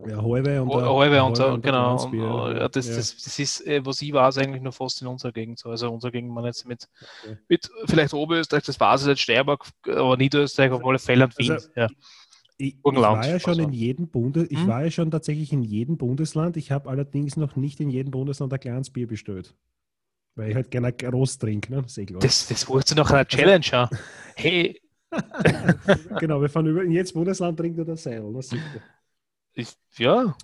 [0.08, 2.04] Ja, halbe und Halbe und so, ein genau.
[2.04, 2.96] Und, oh, ja, das, ja.
[2.96, 5.70] Das, das ist, äh, was ich weiß, eigentlich nur fast in unserer Gegend so.
[5.70, 6.88] Also unsere Gegend, man jetzt mit,
[7.24, 7.38] Okay.
[7.48, 11.52] mit vielleicht Oberösterreich, das weiß ich nicht, Steiermark, aber Niederösterreich, auf alle Fälle und Wien.
[11.52, 11.88] Also, ja.
[12.64, 13.64] Ich, ich war ja schon also.
[13.64, 14.68] in jedem Bundes, ich Hm?
[14.68, 16.58] war ja schon tatsächlich in jedem Bundesland.
[16.58, 19.56] Ich habe allerdings noch nicht in jedem Bundesland ein kleines Bier bestellt.
[20.36, 21.84] Weil ich halt gerne groß trinke, ne?
[21.88, 22.20] Sehr klar.
[22.20, 23.90] Das, das wurde nach einer Challenge an.
[24.36, 24.80] Hey,
[26.20, 28.22] genau, wir fahren über in jedes Bundesland trinkt er das Seil.
[28.24, 28.42] Ne?
[28.42, 28.62] Sicher.
[29.54, 30.36] ich, ja,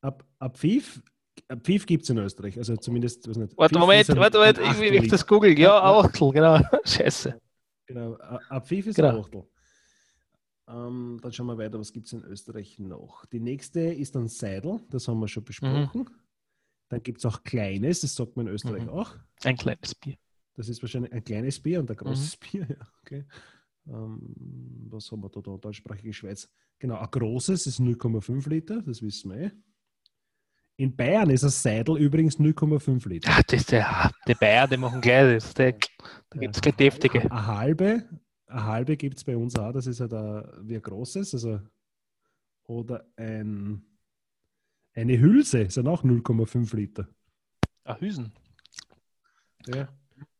[0.00, 1.02] Ab, ab Pfiff,
[1.48, 2.56] ab Pfiff gibt es in Österreich.
[2.58, 3.56] Also zumindest, weiß nicht.
[3.56, 5.56] warte, Moment, ist ein- warte, warte, ich will das googeln.
[5.56, 5.98] Ja, Ja, ja.
[6.00, 6.60] Achtel, genau.
[6.84, 7.38] Scheiße.
[7.86, 8.14] Genau,
[8.48, 9.10] ab Pfiff ist Genau.
[9.10, 9.44] ein Achtel.
[10.68, 13.24] Ähm, dann schauen wir weiter, was gibt es in Österreich noch.
[13.26, 16.10] Die nächste ist dann Seidel, das haben wir schon besprochen.
[16.88, 18.88] Dann gibt es auch Kleines, das sagt man in Österreich Mhm.
[18.90, 19.14] auch.
[19.44, 20.16] Ein kleines Bier.
[20.54, 22.46] Das ist wahrscheinlich ein kleines Bier und ein großes Mhm.
[22.50, 22.66] Bier.
[22.80, 23.24] Ja, okay.
[23.86, 24.34] ähm,
[24.90, 25.56] was haben wir da, da?
[25.56, 26.48] Deutschsprachige Schweiz.
[26.78, 29.50] Genau, ein großes ist 0,5 Liter, das wissen wir eh.
[30.78, 33.30] In Bayern ist ein Seidel übrigens 0,5 Liter.
[33.32, 35.54] Ah, das ist der, der Bayer, die machen gleich das.
[35.54, 37.20] Der, da gibt es gleich deftige.
[37.30, 38.08] Eine halbe,
[38.46, 41.60] eine halbe gibt es bei uns auch, das ist halt ein, wie ein großes, also
[42.64, 43.82] oder ein,
[44.94, 47.08] eine Hülse sind auch 0,5 Liter.
[47.84, 48.32] Ah, Hüsen.
[49.68, 49.88] Ja.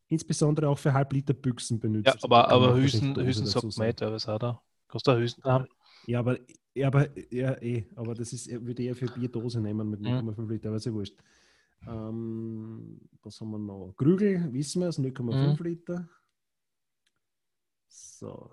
[0.09, 2.07] Insbesondere auch für Halbliter Büchsen benutzt.
[2.07, 4.61] Ja, aber, Kann aber wahrscheinlich Hüsen Dose sagt man nicht, was hat er?
[4.87, 5.67] Kannst du Hüsen haben?
[6.05, 6.37] Ja, aber,
[6.73, 10.07] ja, aber, ja, eh, aber das ist, würde ich eher für Bierdose nehmen mit Mhm.
[10.29, 11.15] 0,5 Liter, aber ist ja wurscht.
[11.85, 13.93] Ähm, was haben wir noch?
[13.97, 15.63] Krügel, wissen wir, ist 0,5 Mhm.
[15.65, 16.09] Liter.
[17.97, 18.51] So.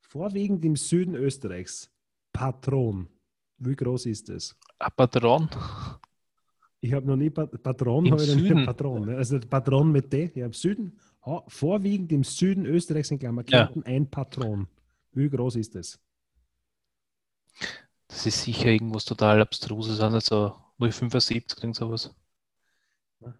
[0.00, 1.90] Vorwiegend im Süden Österreichs.
[2.32, 3.08] Patron.
[3.58, 4.56] Wie groß ist es?
[4.78, 5.48] Ein Patron?
[6.80, 8.64] Ich habe noch nie Pat Patron, Im habe ich noch nie?
[8.66, 9.06] Patron.
[9.06, 9.16] ne?
[9.16, 10.98] Also Patron mit D, ja, im Süden,
[11.48, 13.70] vorwiegend im Süden Österreichs in Klammer Ja.
[13.84, 14.68] Ein Patron.
[15.12, 15.98] Wie groß ist das?
[18.06, 22.14] Das ist sicher irgendwas total Abstruses, also 0,75, irgend sowas.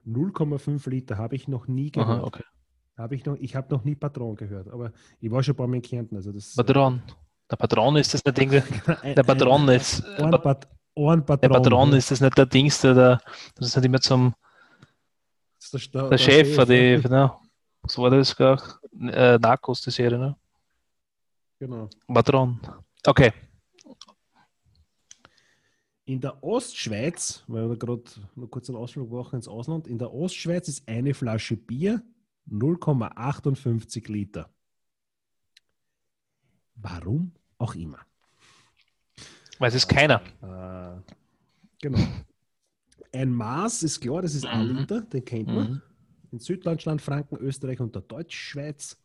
[0.07, 2.19] 0,5 Liter habe ich noch nie gehört.
[2.19, 2.45] Aha, okay.
[2.97, 5.67] Habe ich noch, ich habe noch nie Patron gehört, aber ich war schon ein paar
[5.67, 6.17] Mal in Kärnten.
[6.17, 7.03] Also das, Patron.
[7.51, 8.63] Der Patron ist das nicht irgendwie.
[9.15, 10.05] Der Patron ist.
[10.19, 11.41] Ein, Pat ein Patron.
[11.41, 13.21] Der Patron ist das nicht der Dings, der, der
[13.55, 14.35] das ist nicht immer zum
[15.73, 16.67] der, Sta- der Chef, ne?
[16.67, 17.41] die, genau.
[17.87, 18.61] So war das gar
[18.99, 20.37] äh, Narcos, die Serie, ne?
[21.59, 21.89] Genau.
[22.09, 22.59] Patron.
[23.07, 23.33] Okay.
[26.07, 28.03] In der Ostschweiz, weil wir gerade
[28.37, 32.03] noch kurz einen Ausflug machen ins Ausland, in der Ostschweiz ist eine Flasche Bier
[32.51, 34.51] 0,58 Liter.
[36.77, 37.99] Warum auch immer.
[39.59, 40.21] Weiß es keiner.
[40.43, 41.01] Äh,
[41.81, 41.99] genau.
[43.13, 44.77] Ein Maß ist klar, das ist ein Mhm.
[44.79, 45.71] Liter, den kennt man.
[45.71, 45.83] Mhm.
[46.33, 48.99] In Süddeutschland, Franken, Österreich und der Deutschschweiz.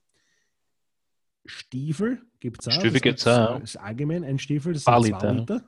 [1.46, 2.72] Stiefel gibt es auch.
[2.74, 5.34] Stiefel Das gibt's auch, ist allgemein ein Stiefel, das sind zwei Liter.
[5.34, 5.64] Liter.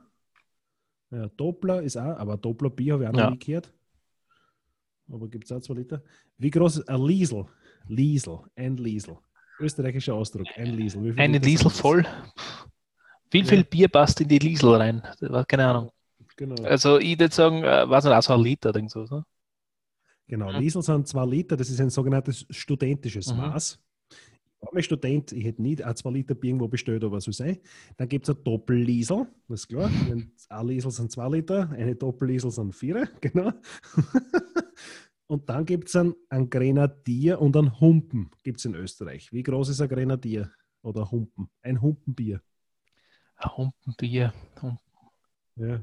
[1.10, 3.30] Ja, Doppler ist auch, aber Doppler Bier habe ich auch noch Ja.
[3.30, 3.72] nie gehört.
[5.08, 6.02] Aber gibt es auch zwei Liter.
[6.38, 7.46] Wie groß ist ein Liesel?
[7.88, 9.16] Liesel, ein Liesel.
[9.60, 11.14] Österreichischer Ausdruck, ein Liesel.
[11.18, 12.04] Eine Liesel voll.
[13.30, 13.44] Wie Ja.
[13.44, 15.02] viel Bier passt in die Liesel rein?
[15.48, 15.90] Keine Ahnung.
[16.36, 16.60] Genau.
[16.64, 19.04] Also ich würde sagen, äh, weiß nicht, auch so ein Liter oder so.
[19.04, 19.24] Ne?
[20.26, 20.58] Genau, Mhm.
[20.58, 23.38] Liesel sind zwei Liter, das ist ein sogenanntes studentisches Mhm.
[23.38, 23.78] Maß.
[24.10, 27.30] Ich war mal Student, ich hätte nie ein zwei Liter Bier irgendwo bestellt, aber so
[27.30, 27.60] sei.
[27.98, 29.88] Dann gibt es ein Doppelliesel, das ist klar.
[30.10, 33.52] Ein ein Liesel sind zwei Liter, eine Doppelliesel sind vier, genau.
[35.26, 39.32] Und dann gibt es einen, einen Grenadier und einen Humpen, gibt es in Österreich.
[39.32, 40.50] Wie groß ist ein Grenadier
[40.82, 41.48] oder Humpen?
[41.62, 42.42] Ein Humpenbier.
[43.36, 44.32] Ein Humpenbier.
[44.60, 44.78] Humpen.
[45.56, 45.80] Ja.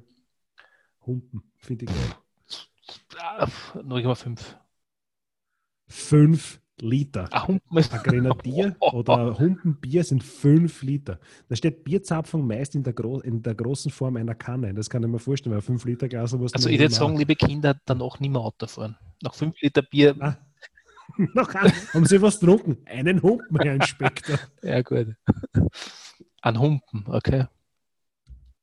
[1.05, 2.15] Humpen, finde ich geil.
[3.17, 4.39] Ah, 0,5.
[5.87, 7.27] Fünf Liter.
[7.31, 7.93] Ein Humpen ist.
[7.93, 11.19] Ein Grenadier oder ein Humpenbier sind 5 Liter.
[11.47, 14.73] Da steht Bierzapfung meist in der, in der großen Form einer Kanne.
[14.73, 17.35] Das kann ich mir vorstellen, weil 5 Liter Glas was Also ich würde sagen, liebe
[17.35, 18.97] Kinder, danach nicht mehr Auto fahren.
[19.21, 20.37] Nach 5 Liter Bier, Ah,
[21.33, 22.77] noch ein, haben Sie was getrunken?
[22.85, 24.39] Einen Humpen, Herr Inspektor.
[24.61, 25.15] ja gut.
[26.41, 27.47] Ein Humpen, okay.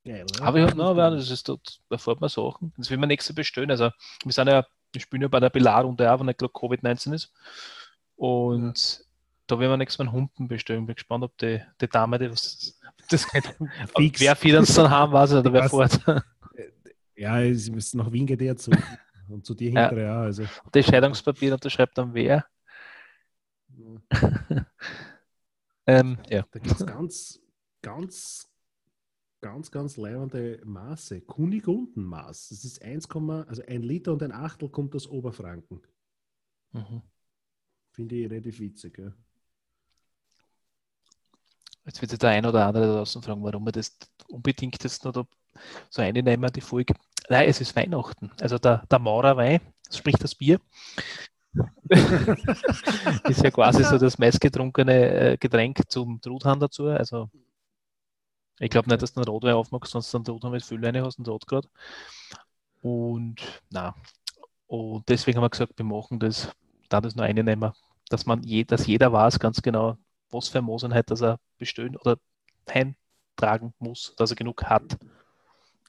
[0.05, 0.25] Geil?
[0.41, 2.73] Aber ja, na, aber das ist dort, da fährt man Sachen.
[2.77, 3.71] Das will man nächste bestellen.
[3.71, 3.91] Also
[4.25, 7.33] wir sind ja, wir spielen ja bei der Beladung auch, wenn nicht gerade Covid-19 ist.
[8.17, 9.05] Und
[9.47, 10.87] da werden wir nächstes Mal einen Humpen bestellen.
[10.87, 12.79] Bin gespannt, ob die, die Dame, die was
[13.11, 13.27] das.
[13.97, 14.21] Fix.
[14.21, 16.25] Wer fährt uns dann haben, weiß ich, oder wer Ich fährt.
[17.17, 18.71] Ja, es ist nach Wien geht er zu.
[19.29, 19.89] Und zu dir Ja.
[19.89, 20.23] hinterher auch.
[20.23, 22.45] Also, Das Scheidungspapier unterschreibt dann wer.
[25.87, 26.45] Ähm, ja.
[26.51, 27.41] da gibt es ganz,
[27.81, 28.51] ganz,
[29.41, 31.23] ganz, ganz leibende Maße.
[31.23, 32.51] Kunigundenmaß.
[32.51, 33.09] Das ist 1,
[33.49, 35.81] also ein Liter und ein Achtel kommt aus Oberfranken.
[36.73, 37.03] Mhm.
[37.93, 38.99] Finde ich relativ witzig.
[38.99, 39.13] Ja.
[41.87, 43.97] Jetzt wird sich der ein oder andere da draußen fragen, warum wir das
[44.29, 45.27] unbedingt jetzt noch da
[45.89, 46.95] so einnehmen, die Folge.
[47.31, 48.31] Nein, es ist Weihnachten.
[48.41, 49.61] Also der, der Maurerwein,
[49.91, 50.61] sprich das Bier,
[53.29, 56.87] ist ja quasi so das meistgetrunkene äh, Getränk zum Truthahn dazu.
[56.87, 57.31] Also
[58.59, 61.29] ich glaube nicht, dass du einen Rotwein aufmachst, sonst dann Truthahn mit Füllleine hast und
[61.29, 61.69] Rot gerade.
[62.83, 63.95] Und na,
[64.67, 66.53] und deswegen haben wir gesagt, wir machen das,
[66.89, 67.73] da das nur einnehmen,
[68.11, 69.97] dass man je, dass jeder weiß ganz genau,
[70.31, 72.19] was für Mosenheit, dass er bestellen oder
[72.67, 74.99] eintragen muss, dass er genug hat.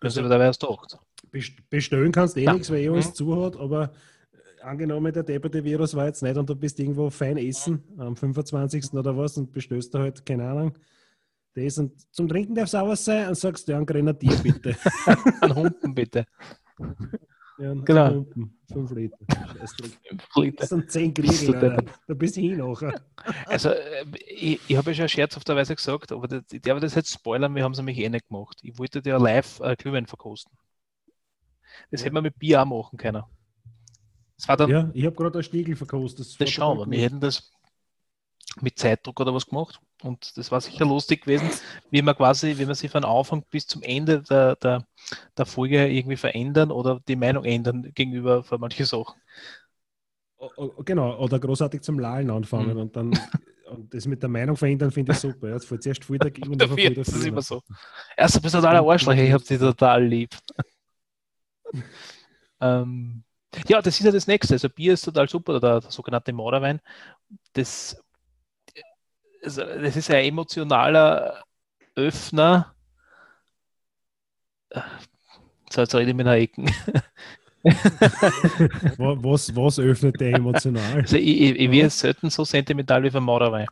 [0.01, 0.87] Also- da wäre es doch.
[1.31, 2.53] Best- Bestellen kannst du eh Ja.
[2.53, 3.13] nichts, weil eh alles Mhm.
[3.15, 3.91] zu hat, aber
[4.31, 8.15] äh, angenommen, der depperte Virus war jetzt nicht und du bist irgendwo fein essen am
[8.15, 8.93] 25.
[8.93, 10.73] oder was und bestellst da halt, keine Ahnung,
[11.55, 14.75] das und zum Trinken darf es auch was sein und sagst, ja, ein Grenadier bitte.
[15.41, 16.25] Ein Humpen bitte.
[17.57, 18.09] Ja, Genau.
[18.13, 19.17] Humpen, Fünf Liter.
[19.27, 20.65] Fünf Das Liter.
[20.67, 21.83] sind zehn Kriegel, Alter.
[22.07, 23.01] da bist du hin nachher.
[23.47, 27.11] Also, äh, ich, ich habe ja schon scherzhafterweise gesagt, aber das, ich darf das jetzt
[27.11, 28.59] spoilern, wir haben es nämlich eh nicht gemacht.
[28.63, 30.53] Ich wollte dir live äh, Glühwein verkosten.
[31.91, 32.05] Das Ja.
[32.05, 33.23] hätten wir mit Bier auch machen können.
[34.37, 36.25] Das war dann Ja, ich habe gerade einen Stiegel verkostet.
[36.25, 36.97] das war schauen wir.
[36.97, 37.51] Wir hätten das
[38.61, 39.79] mit Zeitdruck oder was gemacht.
[40.01, 41.49] Und das war sicher lustig gewesen,
[41.91, 44.85] wie man quasi, wie man sich von Anfang bis zum Ende der, der,
[45.37, 49.15] der Folge irgendwie verändern oder die Meinung ändern gegenüber von manchen Sachen.
[50.85, 52.79] Genau, oder großartig zum Lallen anfangen Mhm.
[52.79, 53.11] und dann
[53.69, 55.49] und das mit der Meinung verändern finde ich super.
[55.49, 57.61] Jetzt fällt zuerst viel dagegen und dann Dafür, viel das ist immer so.
[58.15, 60.35] Erst du bist total ein Arschloch, ich hab dich total lieb.
[62.61, 63.23] Ähm,
[63.67, 64.55] ja, das ist ja das nächste.
[64.55, 66.79] Also Bier ist total super, oder der, sogenannte Mauerwein.
[67.53, 68.01] Das,
[69.43, 71.43] also das ist ein emotionaler
[71.95, 72.75] Öffner
[74.69, 74.81] äh,
[75.69, 76.65] So, jetzt rede ich mit einer Ecken.
[78.97, 81.01] was, was öffnet der emotional?
[81.01, 83.67] Also ich, ich, ich werde selten so sentimental wie von Mauerwein.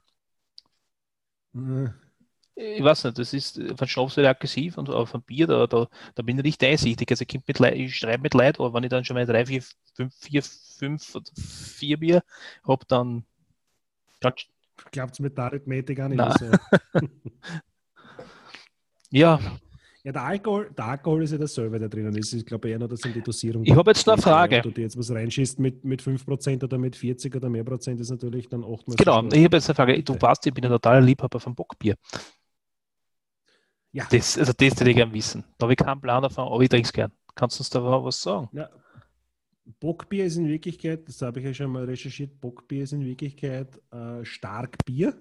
[2.57, 5.67] Äh, Ich weiß nicht, das ist von Schnaps wieder aggressiv und auf ein Bier, da,
[5.67, 7.09] da, da bin ich richtig einsichtig.
[7.11, 9.45] Also ich, mit Leid, ich schreibe mit Leid, aber wenn ich dann schon mal drei,
[9.45, 12.23] vier, fünf, vier, fünf oder vier Bier
[12.65, 13.23] habe, dann
[14.91, 16.33] Klappt mit der Arithmetik auch nicht Nein.
[16.93, 16.99] so.
[19.11, 19.39] ja,
[20.07, 22.31] Ja, der Alkohol, der Alkohol ist ja dasselbe, der drinnen ist.
[22.31, 23.65] Ich glaube eher noch, dass in die Dosierung.
[23.65, 24.21] Ich habe jetzt noch eine.
[24.21, 24.57] Frage.
[24.57, 27.99] Ob du dir jetzt was reinschießt mit, mit 5% oder mit 40 oder mehr Prozent,
[27.99, 28.97] ist natürlich dann oftmals.
[28.97, 29.21] genau.
[29.25, 30.01] Ich habe jetzt eine Frage.
[30.01, 31.95] Du weißt, ich bin ein totaler Liebhaber von Bockbier.
[33.97, 34.07] Ja.
[34.11, 35.43] Das, also das würde ich gerne wissen.
[35.57, 37.11] Da habe ich keinen Plan davon, aber ich trinke es gern.
[37.33, 38.47] Kannst du uns da was sagen?
[38.53, 38.69] Ja,
[39.79, 43.81] Bockbier ist in Wirklichkeit, das habe ich ja schon mal recherchiert, Bockbier ist in Wirklichkeit
[43.91, 45.19] äh, Starkbier.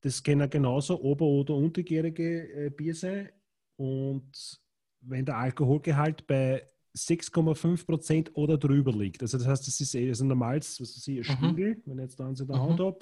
[0.00, 3.28] Das kann ja genauso ober- oder untergärige äh, Bier sein.
[3.76, 4.60] Und
[5.00, 10.24] wenn der Alkoholgehalt bei 6,5% oder drüber liegt, also das heißt, das ist eh- also
[10.24, 11.22] ein normales, was ich, ein Mhm.
[11.54, 12.60] Stiegel, wenn ich jetzt da in der Mhm.
[12.60, 12.98] Hand habe,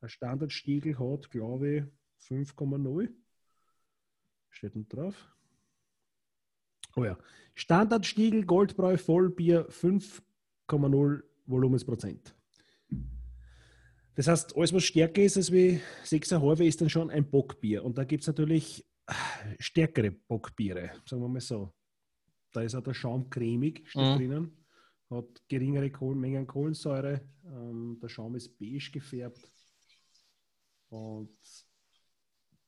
[0.00, 1.84] ein Standardstiegel hat, glaube ich,
[2.18, 3.08] 5,0.
[4.54, 5.14] Steht nicht drauf.
[6.96, 7.18] Oh ja.
[7.54, 12.34] Standardstiegel Goldbräu Vollbier 5,0 Volumensprozent.
[14.14, 17.84] Das heißt, alles, was stärker ist als wie 6,5 ist dann schon ein Bockbier.
[17.84, 18.86] Und da gibt es natürlich
[19.58, 21.74] stärkere Bockbiere, sagen wir mal so.
[22.52, 24.16] Da ist auch der Schaum cremig, steht Mhm.
[24.16, 24.64] drinnen.
[25.10, 27.20] Hat geringere Kohlenmengen an Kohlensäure.
[27.44, 29.52] Ähm, der Schaum ist beige gefärbt.
[30.90, 31.36] Und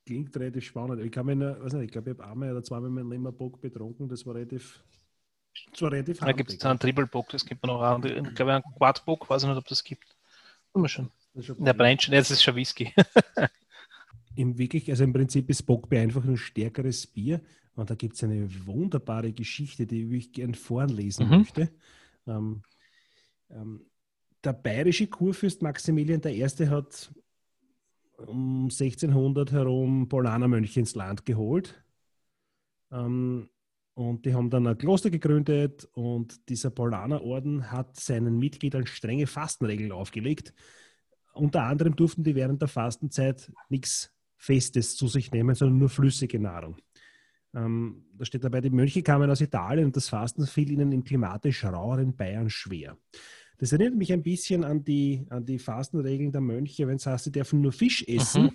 [0.07, 1.03] klingt relativ spannend.
[1.03, 3.11] Ich kann mich noch, weiß nicht, ich glaube, ich habe einmal oder zweimal in meinem
[3.12, 4.09] Leben einen Bock betrunken.
[4.09, 4.83] Das war relativ,
[5.73, 8.05] das war relativ Da gibt es einen Triple Bock, das gibt man noch an.
[8.05, 10.16] Ich glaube, einen Quad Bock, weiß ich nicht, ob das gibt.
[10.75, 11.11] Immer schon.
[11.35, 12.95] Der brennt schon, das ist schon Whisky.
[14.37, 17.40] Im wirklich, also im Prinzip ist Bockbier einfach ein stärkeres Bier.
[17.75, 21.38] Und da gibt es eine wunderbare Geschichte, die ich gern vorlesen Mhm.
[21.38, 21.71] möchte.
[22.27, 22.62] Ähm,
[23.51, 23.87] ähm,
[24.45, 26.42] der bayerische Kurfürst Maximilian I.
[26.69, 27.11] hat
[28.19, 31.83] um 1600 herum Polanermönche ins Land geholt.
[32.91, 33.49] Ähm,
[33.95, 39.91] und die haben dann ein Kloster gegründet und dieser Polanerorden hat seinen Mitgliedern strenge Fastenregeln
[39.91, 40.53] aufgelegt.
[41.33, 46.39] Unter anderem durften die während der Fastenzeit nichts Festes zu sich nehmen, sondern nur flüssige
[46.39, 46.77] Nahrung.
[47.55, 51.03] Ähm, da steht dabei, die Mönche kamen aus Italien und das Fasten fiel ihnen im
[51.03, 52.99] klimatisch raueren Bayern schwer.
[53.59, 57.25] Das erinnert mich ein bisschen an die, an die Fastenregeln der Mönche, wenn es heißt,
[57.25, 58.53] sie dürfen nur Fisch essen Mhm.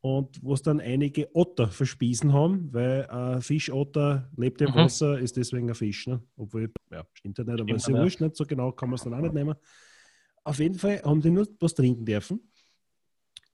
[0.00, 4.74] und wo es dann einige Otter verspießen haben, weil äh, Fischotter lebt im Mhm.
[4.76, 6.06] Wasser, ist deswegen ein Fisch.
[6.06, 6.22] Ne?
[6.36, 9.04] Obwohl, ja, stimmt ja nicht, aber ist ja wurscht, nicht so genau kann man es
[9.04, 9.54] dann auch nicht nehmen.
[10.44, 12.40] Auf jeden Fall haben die nur was trinken dürfen.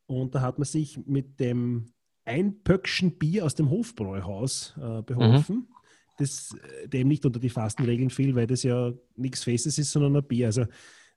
[0.06, 1.86] Und da hat man sich mit dem
[2.26, 5.66] Einpöckchen Bier aus dem Hofbräuhaus äh, beholfen,
[6.16, 10.16] das äh, dem nicht unter die Fastenregeln fiel, weil das ja nichts Festes ist, sondern
[10.16, 10.46] ein Bier.
[10.46, 10.66] Also,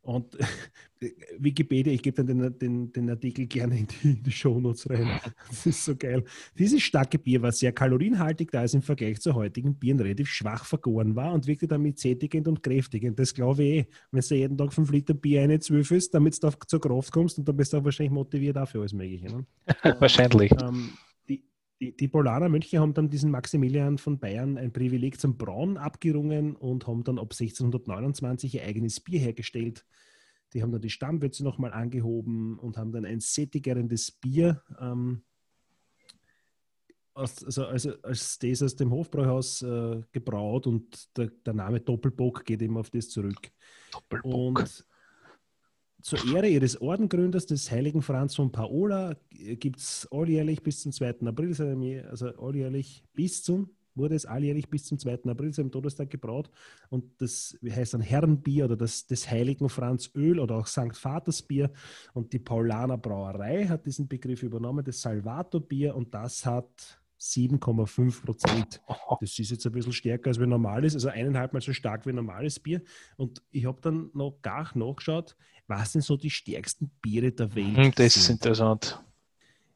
[0.08, 0.38] und
[1.38, 5.20] Wikipedia, ich gebe dann den, den, den Artikel gerne in die, in die Shownotes rein.
[5.50, 6.24] Das ist so geil.
[6.58, 10.64] Dieses starke Bier war sehr kalorienhaltig, da es im Vergleich zu heutigen Bieren relativ schwach
[10.64, 13.20] vergoren war und wirkte damit sättigend und kräftigend.
[13.20, 13.88] Das glaube ich eh.
[14.12, 17.38] Wenn du jeden Tag 5 Liter Bier eine zwölf ist, damit du zur Kraft kommst
[17.38, 19.26] und dann bist du auch wahrscheinlich motiviert auch für alles Mögliche.
[19.26, 19.46] Ne?
[20.00, 20.54] Wahrscheinlich.
[20.54, 20.92] Ähm,
[21.80, 26.56] die, die, Polaner Mönche haben dann diesen Maximilian von Bayern ein Privileg zum Brauen abgerungen
[26.56, 29.86] und haben dann ab 1629 ihr eigenes Bier hergestellt.
[30.54, 35.24] Die haben dann die Stammwürze nochmal angehoben und haben dann ein sättigerendes Bier ähm,
[37.14, 42.46] aus, also, also als das aus dem Hofbräuhaus äh, gebraut und der, der Name Doppelbock
[42.46, 43.52] geht eben auf das zurück.
[43.92, 44.60] Doppelbock.
[44.60, 44.88] Und
[46.02, 51.22] zur Ehre ihres Ordengründers, des heiligen Franz von Paola, gibt es alljährlich bis zum 2.
[51.26, 55.24] April, also alljährlich bis zum, wurde es alljährlich bis zum 2.
[55.26, 56.50] April, seinem Todestag gebraut.
[56.90, 60.96] Und das heißt dann Herrenbier oder das des heiligen Franz Öl oder auch St.
[60.96, 61.72] Vatersbier.
[62.14, 68.24] Und die Paulaner Brauerei hat diesen Begriff übernommen, das Salvator Bier, und das hat 7,5
[68.24, 68.82] Prozent.
[69.20, 72.14] Das ist jetzt ein bisschen stärker als wie normales, also eineinhalb Mal so stark wie
[72.14, 72.84] normales Bier.
[73.16, 75.36] Und ich habe dann noch gar nachgeschaut,
[75.68, 78.36] was denn so die stärksten Biere der Welt Hm, Das ist sind.
[78.38, 79.02] interessant.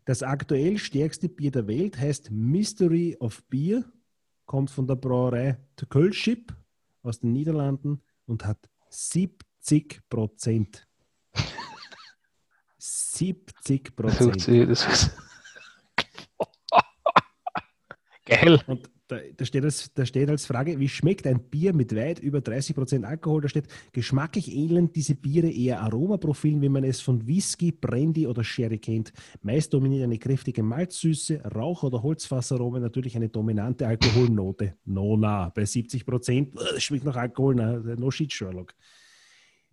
[0.06, 3.84] Das aktuell stärkste Bier der Welt heißt Mystery of Beer,
[4.46, 6.54] kommt von der Brauerei The Kölschip
[7.04, 10.88] aus den Niederlanden und hat 70 Prozent.
[12.78, 14.48] 70 Prozent.
[18.26, 18.62] Geil.
[18.68, 22.20] Und da, da, steht als, da steht als Frage, wie schmeckt ein Bier mit weit
[22.20, 23.42] über 30% Alkohol?
[23.42, 28.44] Da steht, geschmacklich ähneln diese Biere eher Aromaprofilen, wie man es von Whisky, Brandy oder
[28.44, 29.12] Sherry kennt.
[29.42, 34.76] Meist dominiert eine kräftige Malzsüße, Rauch- oder Holzfasserome, natürlich eine dominante Alkoholnote.
[34.86, 38.74] No, na, bei 70% äh, schmeckt nach Alkohol, na, no shit, Sherlock.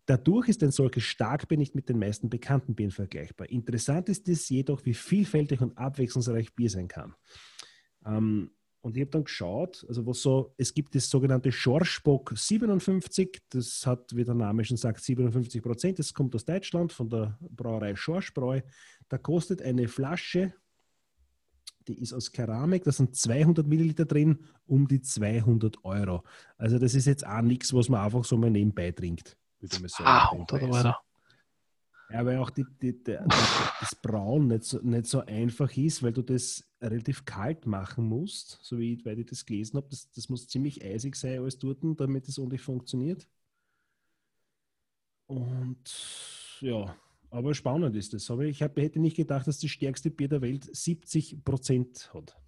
[0.07, 3.49] Dadurch ist ein solches Starkbier nicht mit den meisten bekannten Bieren vergleichbar.
[3.51, 7.15] Interessant ist es jedoch, wie vielfältig und abwechslungsreich Bier sein kann.
[8.05, 13.43] Ähm, und ich habe dann geschaut, also was so, es gibt das sogenannte Schorschbock 57,
[13.51, 15.99] das hat, wie der Name schon sagt, 57 Prozent.
[15.99, 18.61] Das kommt aus Deutschland von der Brauerei Schorschbräu.
[19.09, 20.55] Da kostet eine Flasche,
[21.89, 26.23] die ist aus Keramik, da sind 200 Milliliter drin, um die 200 Euro.
[26.57, 29.37] Also das ist jetzt auch nichts, was man einfach so mal nebenbei trinkt.
[29.59, 30.95] Würde man sagen, ah, 100 Euro.
[32.11, 33.19] Ja, weil auch die, die, die,
[33.81, 38.59] das Brauen nicht so, nicht so einfach ist, weil du das relativ kalt machen musst,
[38.63, 39.89] so wie weil ich das gelesen habe.
[39.91, 43.29] Das, das muss ziemlich eisig sein, alles dort, damit es ordentlich funktioniert.
[45.27, 46.97] Und ja,
[47.31, 48.31] aber spannend ist das.
[48.31, 52.39] Aber ich hab, hätte nicht gedacht, dass das stärkste Bier der Welt 70 Prozent hat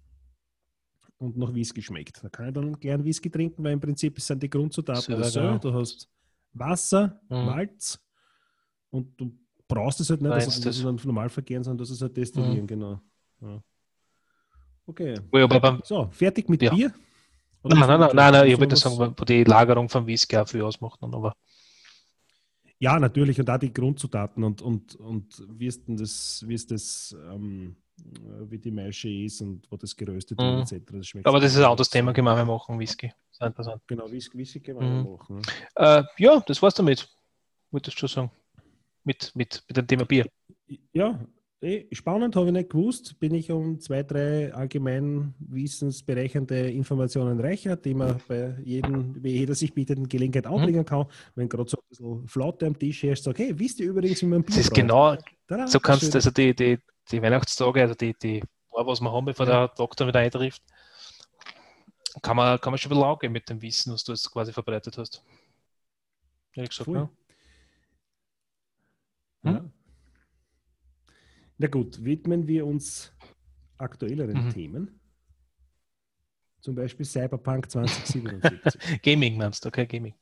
[1.19, 2.23] und noch Whisky schmeckt.
[2.23, 5.57] Da kann ich dann gern Whisky trinken, weil im Prinzip sind die Grundzutaten so.
[5.59, 6.09] Du hast
[6.53, 7.45] Wasser, mhm.
[7.45, 7.99] Malz
[8.89, 9.37] und du
[9.71, 12.67] brauchst es halt nicht, dass das dann normal verkehren, sondern das ist halt destillieren, mhm.
[12.67, 13.01] genau.
[13.41, 13.63] Ja.
[14.85, 15.15] Okay.
[15.83, 16.73] so, fertig mit ja.
[16.73, 16.93] Bier?
[17.63, 20.47] Oder nein, nein, nein, nein, nein, ich würde sagen, wo die Lagerung vom Whisky auch
[20.47, 20.99] viel ausmacht.
[21.01, 21.33] Aber
[22.79, 26.71] ja, natürlich, und auch die Grundzutaten und, und, und wie ist denn das, wie ist
[26.71, 27.75] das, ähm,
[28.49, 30.57] wie die Maische ist und wo das geröstet mhm.
[30.57, 30.91] wird, etc.
[30.91, 33.13] Das aber das ist ein anderes Thema, können wir machen, Whisky.
[33.31, 33.83] Sehr interessant.
[33.87, 35.11] Genau, Whisky, Whisky können wir mhm.
[35.11, 35.41] machen.
[35.75, 37.07] Äh, ja, das war's damit,
[37.69, 38.40] würdest du schon sagen
[39.03, 40.25] mit, mit, mit dem Thema Bier.
[40.93, 41.19] Ja,
[41.61, 43.19] eh, spannend, habe ich nicht gewusst.
[43.19, 49.73] Bin ich um zwei, drei allgemein wissensbereichernde Informationen reicher, die man bei jedem, jeder sich
[49.73, 50.85] bietenden Gelegenheit anbringen mhm.
[50.85, 51.05] kann.
[51.35, 54.27] Wenn gerade so ein bisschen Flaute am Tisch herrscht, sage, hey, wisst ihr übrigens, wie
[54.27, 55.15] man Bier Das ist genau,
[55.47, 56.79] Tada, so kannst du, also die, die,
[57.11, 59.67] die Weihnachtstage, also die, die was wir haben, bevor ja.
[59.67, 60.63] der Doktor wieder eintrifft,
[62.21, 64.51] kann man, kann man schon ein bisschen angehen mit dem Wissen, was du jetzt quasi
[64.51, 65.23] verbreitet hast.
[66.53, 67.09] Ehrlich gesagt, ja.
[69.43, 69.53] Hm?
[69.53, 69.71] Ja.
[71.57, 73.13] Na gut, widmen wir uns
[73.77, 74.49] aktuelleren mhm.
[74.51, 74.99] Themen.
[76.61, 79.01] Zum Beispiel Cyberpunk 2077.
[79.03, 80.13] Gaming meinst du, okay, Gaming.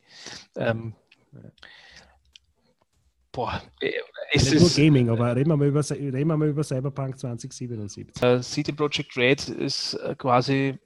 [0.56, 0.94] Ähm,
[3.32, 3.92] boah, äh,
[4.32, 7.20] es Nicht ist nur Gaming, aber reden wir mal über, reden wir mal über Cyberpunk
[7.20, 8.22] 2077.
[8.22, 10.78] Uh, City Project Red ist uh, quasi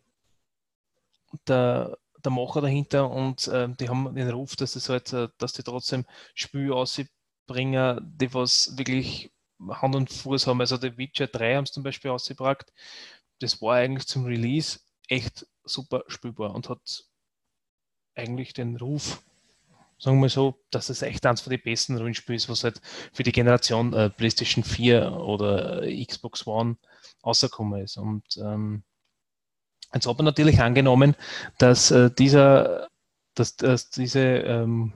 [1.47, 5.63] der, der Macher dahinter und uh, die haben den Ruf, dass das halt, dass die
[5.63, 7.09] trotzdem Spiel aussieht
[7.45, 9.31] Bringer, die was wirklich
[9.69, 10.61] Hand und Fuß haben.
[10.61, 12.71] Also The Witcher 3 haben es zum Beispiel ausgebracht.
[13.39, 17.05] Das war eigentlich zum Release echt super spielbar und hat
[18.15, 19.23] eigentlich den Ruf,
[19.97, 23.23] sagen wir so, dass es echt eines von den besten Rollenspielen ist, was halt für
[23.23, 26.77] die Generation äh, PlayStation 4 oder Xbox One
[27.25, 27.97] rausgekommen ist.
[27.97, 28.83] Und ähm,
[29.93, 31.15] jetzt hat man natürlich angenommen,
[31.57, 32.87] dass äh, dieser,
[33.33, 34.93] dass, dass diese ähm,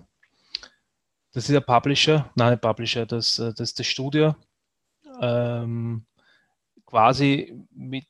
[1.38, 4.36] das ist der Publisher, nein, der Publisher, das, äh, das ist das Studio,
[5.22, 6.04] ähm,
[6.84, 8.08] quasi mit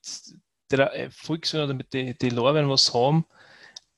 [0.72, 3.26] der Erfolgsversion oder mit den die Lorbeeren, was haben,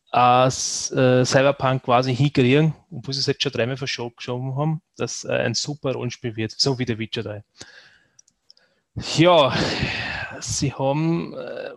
[0.10, 5.34] als äh, Cyberpunk quasi hinkriegen, obwohl sie es jetzt schon dreimal verschoben haben, dass äh,
[5.34, 7.44] ein super Rollenspiel wird, so wie der Witcher 3.
[9.16, 9.56] Ja,
[10.42, 11.74] sie haben äh,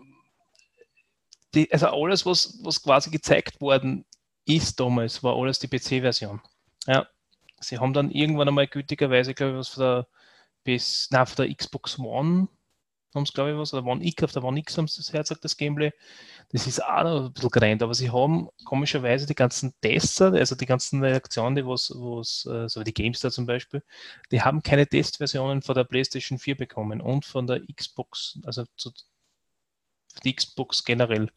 [1.55, 4.07] die, also alles, was, was quasi gezeigt worden
[4.47, 6.41] ist damals, war alles die PC-Version.
[6.87, 7.07] Ja,
[7.63, 10.07] Sie haben dann irgendwann einmal gütigerweise, glaube ich, was von der,
[10.65, 12.49] bis, nein, von der Xbox One
[13.15, 15.13] haben sie, glaube ich, was, oder One X, auf der One X haben sie das
[15.13, 15.93] hergezeigt, das Gameplay.
[16.51, 20.55] Das ist auch noch ein bisschen grind, aber sie haben komischerweise die ganzen Tester, also
[20.55, 23.83] die ganzen Reaktionen, die was, was äh, so die GameStar zum Beispiel,
[24.31, 28.93] die haben keine Testversionen von der PlayStation 4 bekommen und von der Xbox, also zu,
[30.25, 31.31] die Xbox generell.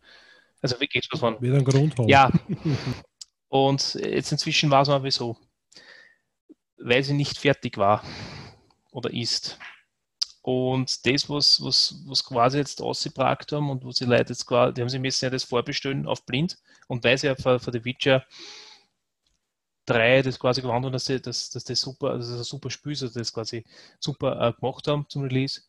[0.61, 1.41] Also wirklich was von.
[1.41, 2.07] Wieder ein Grund haben.
[2.07, 2.31] Ja.
[3.47, 5.37] Und jetzt inzwischen weiß man wieso
[6.77, 8.03] weil sie nicht fertig war
[8.91, 9.59] oder ist.
[10.41, 14.73] Und das, was, was, was quasi jetzt ausgebracht haben und wo sie Leute jetzt quasi,
[14.73, 16.57] die haben sie müssen ja das vorbestellen auf blind
[16.87, 18.23] und weil sie ja für, für The Witcher
[19.87, 22.69] 3 das quasi gewonnen haben, dass, sie, dass, dass das super, dass das ein super
[22.69, 23.65] Spiel ist, dass das quasi
[23.99, 25.61] super äh, gemacht haben zum Release,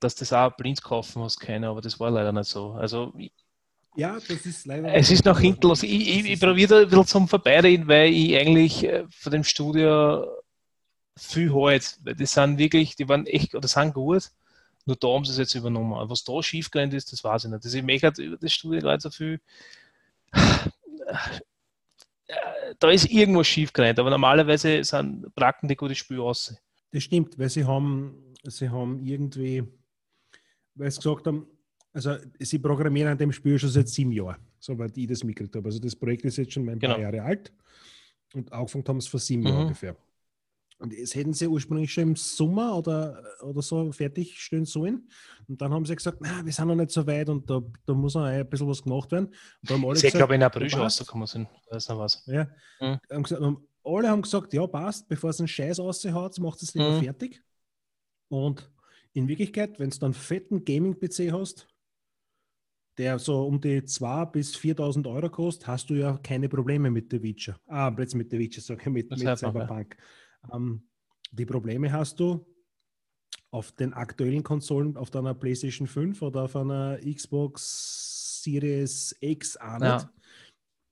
[0.00, 2.72] dass das auch blind kaufen muss keiner, aber das war leider nicht so.
[2.72, 3.14] Also
[3.96, 4.92] ja, das ist leider.
[4.94, 5.82] Es ist noch hinten los.
[5.82, 9.44] Ich, ich, ich probiere da ein bisschen zum Vorbeireden, weil ich eigentlich äh, von dem
[9.44, 10.26] Studio
[11.16, 14.30] viel halt, weil die sind wirklich, die waren echt, oder sind gut,
[14.86, 15.94] Nur da haben sie es jetzt übernommen.
[15.94, 17.64] Aber was da schiefgegangen ist, das weiß ich nicht.
[17.64, 19.40] Das ich möchte über das Studio gerade so viel.
[22.78, 26.54] Da ist irgendwas schiefgegangen, aber normalerweise sind Bracken die gute Spiel aus.
[26.92, 29.64] Das stimmt, weil sie haben, sie haben irgendwie,
[30.76, 31.48] weil sie gesagt haben,
[31.92, 35.66] also sie programmieren an dem Spiel schon seit sieben Jahren, soweit ich das mitgekriegt habe.
[35.68, 36.98] Also das Projekt ist jetzt schon ein paar Genau.
[37.00, 37.52] Jahre alt
[38.34, 39.48] und angefangen haben es vor sieben Mhm.
[39.48, 39.96] Jahren ungefähr.
[40.78, 45.10] Und es hätten sie ursprünglich schon im Sommer oder, oder so fertigstellen sollen.
[45.46, 47.92] Und dann haben sie gesagt, na, wir sind noch nicht so weit und da, da
[47.92, 49.26] muss noch ein bisschen was gemacht werden.
[49.60, 51.48] Und haben alle Ich glaube, in April schon rausgekommen sind.
[51.70, 52.24] Weiß noch was.
[52.26, 52.44] Ja.
[52.80, 52.98] Mhm.
[53.12, 56.72] Haben gesagt, haben, alle haben gesagt, ja, passt, bevor es einen Scheiß raushaut, macht es
[56.72, 57.02] lieber Mhm.
[57.02, 57.42] fertig.
[58.28, 58.70] Und
[59.12, 61.66] in Wirklichkeit, wenn du dann einen fetten Gaming-PC hast,
[63.00, 67.10] der so um die 2.000 bis 4.000 Euro kostet, hast du ja keine Probleme mit
[67.10, 67.58] The Witcher.
[67.66, 69.36] Ah, jetzt mit The Witcher, sage ich, mit, mit man, ja.
[69.38, 69.96] Cyberpunk.
[70.52, 70.82] Ähm,
[71.32, 72.44] die Probleme hast du
[73.52, 79.72] auf den aktuellen Konsolen, auf deiner PlayStation 5 oder auf einer Xbox Series X auch
[79.78, 79.82] nicht.
[79.82, 80.12] Ja.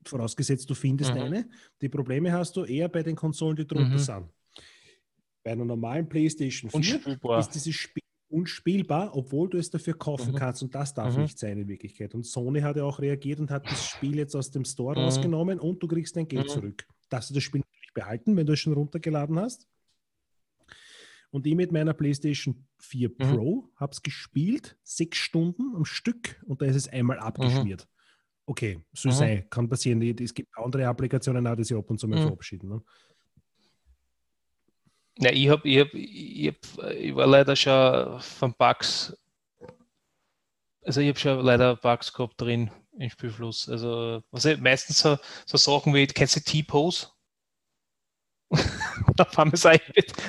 [0.07, 1.21] Vorausgesetzt, du findest Mhm.
[1.21, 1.51] eine.
[1.83, 3.99] Die Probleme hast du eher bei den Konsolen, die drunter Mhm.
[3.99, 4.29] sind.
[5.45, 7.39] Bei einer normalen PlayStation 4 Unspielbar.
[7.41, 10.37] ist dieses Spiel unspielbar, obwohl du es dafür kaufen Mhm.
[10.37, 10.62] kannst.
[10.62, 11.22] Und das darf Mhm.
[11.22, 12.14] nicht sein in Wirklichkeit.
[12.14, 15.03] Und Sony hat ja auch reagiert und hat das Spiel jetzt aus dem Store Mhm.
[15.05, 16.49] rausgenommen und du kriegst dein Geld Mhm.
[16.51, 16.87] zurück.
[17.09, 19.66] Darfst du das Spiel natürlich behalten, wenn du es schon runtergeladen hast.
[21.31, 23.14] Und ich mit meiner PlayStation 4 Mhm.
[23.18, 27.87] Pro habe es gespielt, sechs Stunden am Stück und da ist es einmal abgeschmiert.
[28.47, 29.12] Okay, so Mhm.
[29.12, 30.01] sei, kann passieren.
[30.01, 32.22] Es gibt andere Applikationen auch, die sich ab und zu mal Mhm.
[32.22, 32.70] verabschieden.
[32.70, 32.83] Ne?
[35.21, 39.12] Ja, ich, hab, ich, hab, ich, hab, ich war leider schon von Bugs,
[40.85, 43.69] also ich habe schon leider Bugs gehabt drin im Spielfluss.
[43.69, 45.16] Also was ich, meistens so,
[45.47, 47.09] so Sachen wie, kennst du T-Pose?
[49.16, 49.81] da fahren wir so, ein-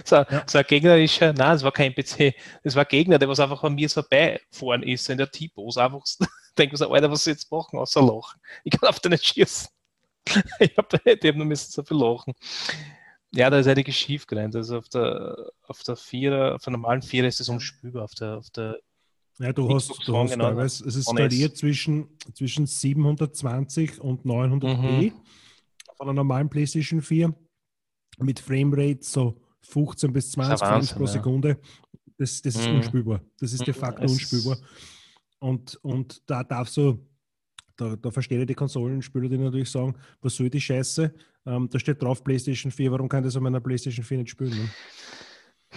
[0.05, 0.43] so, Ja.
[0.47, 2.33] so ein gegnerischer, nein, es war kein PC,
[2.63, 5.81] es war ein Gegner, der was einfach an mir so vorbeifahren ist, in der T-Pose.
[5.83, 6.03] Einfach
[6.57, 8.39] denke ich so, Alter, was soll ich jetzt machen, außer lachen?
[8.63, 9.69] Ich kann auf den nicht schießen.
[10.59, 12.33] ich habe haben nur müssen so viel lachen.
[13.33, 14.55] Ja, da ist einiges schief gerannt.
[14.55, 18.03] Also auf der, auf der Vierer, auf der normalen Vierer ist es unspülbar.
[18.05, 18.79] Auf der, auf der
[19.39, 20.45] Ja, du Xbox hast, du hast genau.
[20.45, 25.13] teilweise, es ist skaliert zwischen, zwischen 720 und 900p Mhm.
[25.95, 27.33] von einer normalen PlayStation 4
[28.19, 31.07] mit Framerate so 15 bis ist ein 20 Frames pro ja.
[31.07, 31.59] Sekunde.
[32.17, 32.77] Das, das ist Mhm.
[32.77, 33.21] unspülbar.
[33.39, 34.57] Das ist de Mhm, facto es- unspülbar.
[35.39, 37.07] Und, und da darfst du,
[37.77, 41.13] da, da verstehen die Konsolenspieler, die natürlich sagen, was soll die Scheiße?
[41.49, 44.51] Ähm, da steht drauf PlayStation 4, warum kann das auf meiner PlayStation 4 nicht spielen?
[44.51, 44.69] Ne?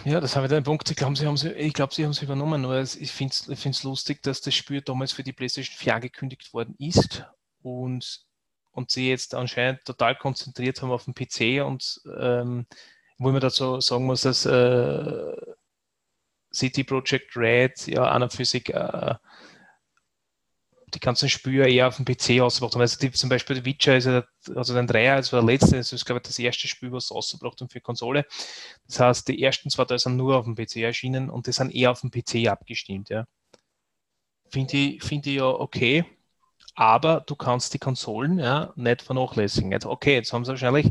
[0.05, 0.91] Ja, das habe ich den Punkt.
[0.91, 2.62] Ich glaube, sie haben sie, ich glaube, sie haben es übernommen.
[2.62, 6.75] Nur ich finde es lustig, dass das Spiel damals für die PlayStation 4 angekündigt worden
[6.79, 7.25] ist
[7.62, 8.25] und,
[8.73, 12.66] und sie jetzt anscheinend total konzentriert haben auf den PC und ähm,
[13.18, 15.37] wo man dazu sagen muss, dass äh,
[16.53, 19.14] City Project Red ja an für sich äh,
[20.95, 22.82] die ganzen Spiele eher auf dem PC ausgebracht haben.
[22.82, 24.24] Also die, zum Beispiel The Witcher ist ja,
[24.55, 27.14] also den Dreier, also der letzte, das ist glaube ich das erste Spiel, was sie
[27.14, 28.26] ausgebracht haben für Konsole.
[28.86, 31.74] Das heißt, die ersten zwei Teile sind nur auf dem PC erschienen und die sind
[31.74, 33.09] eher auf dem PC abgestimmt.
[33.09, 33.26] Ja.
[34.51, 36.05] Finde ich, finde ich ja okay,
[36.74, 39.72] aber du kannst die Konsolen ja nicht vernachlässigen.
[39.72, 40.90] Jetzt, okay, jetzt haben sie wahrscheinlich,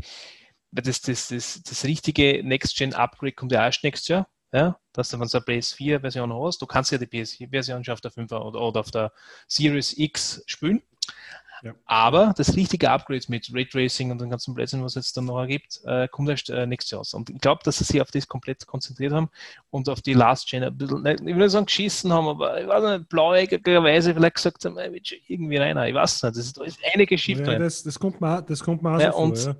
[0.70, 4.28] das, das, das, das richtige Next-Gen-Upgrade kommt ja erst nächstes Jahr.
[4.52, 8.00] Ja, dass du, wenn du eine PS4-Version hast, du kannst ja die PS4-Version schon auf
[8.02, 9.12] der 5er oder, auf der
[9.48, 10.82] Series X spielen.
[11.62, 11.74] Ja.
[11.86, 15.46] Aber das richtige Upgrade mit Raytracing und den ganzen Blödsinn, was es jetzt dann noch
[15.46, 17.14] gibt, äh, kommt erst äh, nächstes Jahr aus.
[17.14, 19.30] Und ich glaube, dass sie sich auf das komplett konzentriert haben
[19.70, 22.60] und auf die Last Gen ein bisschen, nicht, ich will nicht sagen geschissen haben, aber
[22.60, 25.78] ich weiß nicht, blauäugigerweise vielleicht gesagt haben, ich will schon irgendwie rein.
[25.88, 28.42] Ich weiß nicht, das ist, da ist einiges schief Ja, das, das kommt mir, auch-
[28.42, 29.36] das kommt mir auch Ja, so vor.
[29.36, 29.56] Ja.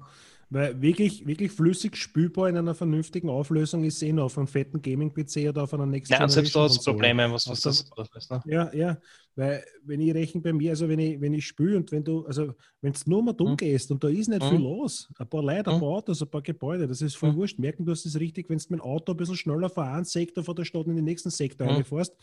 [0.52, 4.82] Weil wirklich, wirklich flüssig spielbar in einer vernünftigen Auflösung ist eh noch auf einem fetten
[4.82, 6.90] Gaming-PC oder auf einer Next Ja, und selbst da hast du.
[6.92, 8.30] Probleme, was, was der- das auslöst.
[8.30, 8.42] Ne?
[8.44, 8.98] Ja, ja,
[9.34, 12.26] weil wenn ich rechne bei mir, also wenn ich, wenn ich spiele und wenn du,
[12.26, 13.56] also wenn es nur mal dumm Mhm.
[13.56, 14.48] gehst und da ist nicht Mhm.
[14.48, 15.80] viel los, ein paar Leute, ein Mhm.
[15.80, 17.36] paar Autos, ein paar Gebäude, das ist voll Mhm.
[17.36, 17.58] wurscht.
[17.58, 20.44] Merken du, es ist richtig, wenn du dem Auto ein bisschen schneller von einem Sektor
[20.44, 21.76] von der Stadt in den nächsten Sektor Mhm.
[21.76, 22.14] reinfährst.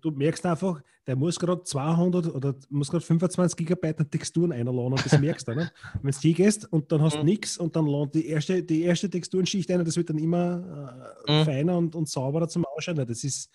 [0.00, 4.92] Du merkst einfach, der muss gerade 200 oder muss gerade 25 Gigabyte an Texturen einladen
[4.92, 5.54] und das merkst du.
[5.54, 5.70] Ne?
[6.02, 7.24] Wenn du hingehst und dann hast du Mhm.
[7.24, 11.32] nichts und dann lohnt die erste, die erste Texturenschicht ein, das wird dann immer äh,
[11.32, 11.44] Mhm.
[11.44, 12.96] feiner und, und sauberer zum Ausschauen.
[13.06, 13.50] Das ist,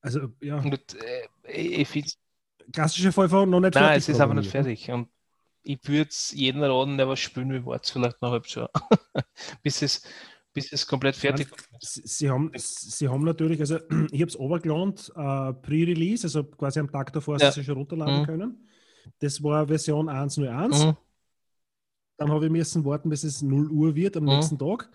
[0.00, 0.96] also ja, Und,
[1.44, 1.84] äh,
[2.72, 4.90] klassischer Fall von noch nicht Nein, fertig es ist aber nicht fertig.
[4.90, 5.08] Und
[5.62, 8.70] ich würde es jeden raten, der was spielen will, wartet vielleicht noch halbes Jahr,
[9.62, 10.02] bis es,
[10.52, 11.56] bis es komplett fertig ne?
[11.80, 13.78] Sie, haben, sie haben natürlich, also
[14.10, 17.46] ich habe es runtergeladen, äh, Pre-Release, also quasi am Tag davor, Ja.
[17.46, 18.26] dass sie schon runterladen Mhm.
[18.26, 18.68] können.
[19.20, 20.86] Das war Version 1.01.
[20.86, 20.96] Mhm.
[22.16, 24.30] Dann habe ich müssen warten, bis es 0 Uhr wird am Mhm.
[24.30, 24.90] nächsten Tag.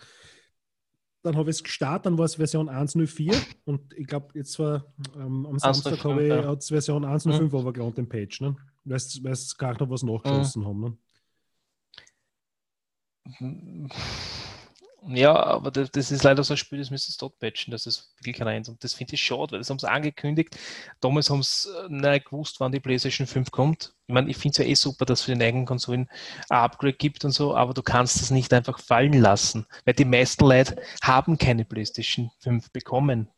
[1.23, 3.35] dann habe ich es gestartet, dann war es Version 1.04
[3.65, 6.55] und ich glaube, jetzt war ähm, am Samstag habe ich ja.
[6.55, 7.55] Version 1.05 mhm.
[7.55, 8.55] overgeladen, den Page, ne?
[8.83, 10.67] weil es gar noch was nachgeschossen mhm.
[10.67, 10.97] haben.
[13.39, 13.89] Ne?
[15.07, 17.85] Ja, aber das, das, ist leider so ein Spiel, das müssen sie dort patchen, das
[17.85, 18.63] ist wirklich rein.
[18.67, 20.57] Und das finde ich schade, weil das haben sie angekündigt.
[20.99, 23.93] Damals haben sie äh, nicht gewusst, wann die PlayStation 5 kommt.
[24.07, 26.09] Ich meine, ich finde es ja eh super, dass es für den eigenen Konsolen
[26.49, 30.05] ein Upgrade gibt und so, aber du kannst das nicht einfach fallen lassen, weil die
[30.05, 33.29] meisten Leute haben keine PlayStation 5 bekommen.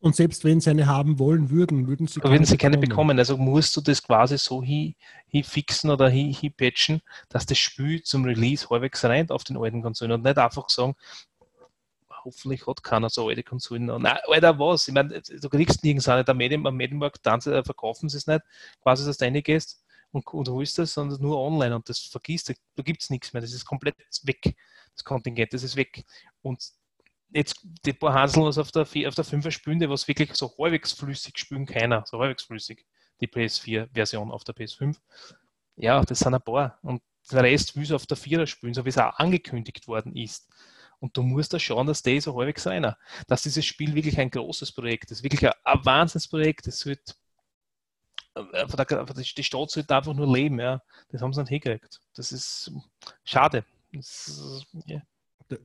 [0.00, 3.18] Und selbst wenn sie eine haben wollen würden, würden sie keine, würden sie keine bekommen.
[3.18, 4.94] Also musst du das quasi so hin,
[5.28, 9.58] hin fixen oder hin, hin patchen, dass das Spiel zum Release halbwegs rein auf den
[9.58, 10.96] alten Konsolen und nicht einfach sagen,
[12.24, 13.86] hoffentlich hat keiner so alte Konsolen.
[13.86, 14.88] Nein, Alter, was?
[14.88, 16.26] Ich meine, du kriegst nirgends eine.
[16.26, 18.42] Am Medien, am Medienmarkt äh, verkaufen sie es nicht,
[18.82, 19.82] quasi, dass du reingehst
[20.12, 23.42] und, und holst das, sondern nur online und das vergisst, da gibt es nichts mehr.
[23.42, 24.56] Das ist komplett weg.
[24.94, 26.04] Das Kontingent, das ist weg.
[26.42, 26.72] Und
[27.32, 30.52] jetzt die paar Hansel, was auf der, auf der 5er spielen, die was wirklich so
[30.58, 32.84] halbwegs flüssig spielen, keiner, so halbwegs flüssig,
[33.20, 34.96] die PS4-Version auf der PS5.
[35.76, 36.78] Ja, das sind ein paar.
[36.82, 40.48] Und der Rest will auf der 4er spielen, so wie es auch angekündigt worden ist.
[40.98, 42.98] Und du musst da schauen, dass der so halbwegs reiner.
[43.26, 46.66] Dass dieses Spiel wirklich ein großes Projekt ist, wirklich ein, ein Wahnsinnsprojekt.
[46.66, 47.16] Das wird,
[48.34, 50.82] äh, die Stadt sollte einfach nur leben, ja.
[51.08, 52.00] Das haben sie nicht hingekriegt.
[52.14, 52.70] Das ist
[53.24, 53.64] schade.
[53.92, 55.00] Das, ja.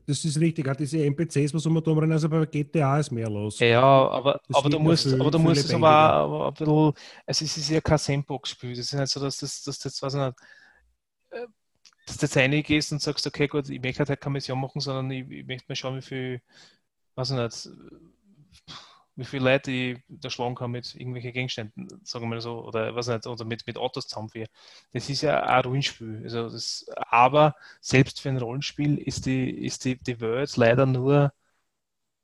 [0.05, 3.59] Das ist richtig, auch diese NPCs, was um rumrennen, also bei GTA ist mehr los.
[3.59, 6.93] Ja, aber, aber du musst, viel, aber du musst es aber, aber ein bisschen,
[7.25, 10.15] also es ist ja kein Sandbox-Spiel, das ist nicht so, dass das, dass das, ich
[10.15, 10.35] nicht,
[11.31, 11.47] äh,
[12.07, 15.11] dass du jetzt reingehst und sagst, okay, gut, ich möchte halt keine Mission machen, sondern
[15.11, 16.41] ich, ich möchte mal schauen, wie viel,
[17.15, 17.69] ich nicht,
[19.15, 22.95] wie viele Leute ich da schlagen kann mit irgendwelchen Gegenständen, sagen wir mal so, oder
[22.95, 24.49] was nicht, oder mit, mit Autos zusammenführen.
[24.91, 26.21] Das ist ja ein Rollenspiel.
[26.23, 31.31] Also das, aber selbst für ein Rollenspiel ist die, ist die, die Welt leider nur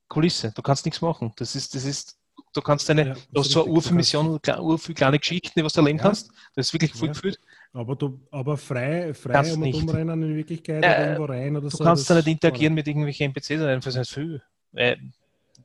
[0.09, 0.51] Kulisse.
[0.53, 1.31] Du kannst nichts machen.
[1.37, 2.19] Das ist, das ist,
[2.53, 4.39] du kannst deine, ja, du hast so eine Urfi-Mission,
[4.77, 6.03] viele kleine Geschichten, die was du erleben ja.
[6.03, 6.29] kannst.
[6.55, 7.13] Das ist wirklich voll ja.
[7.13, 7.39] gefühlt.
[7.71, 11.77] Aber, du, aber frei, frei um umrennen in Wirklichkeit ja, irgendwo rein oder du so.
[11.77, 14.43] Du kannst da nicht interagieren mit irgendwelchen NPCs, einfach nicht viel.
[14.73, 14.99] Weil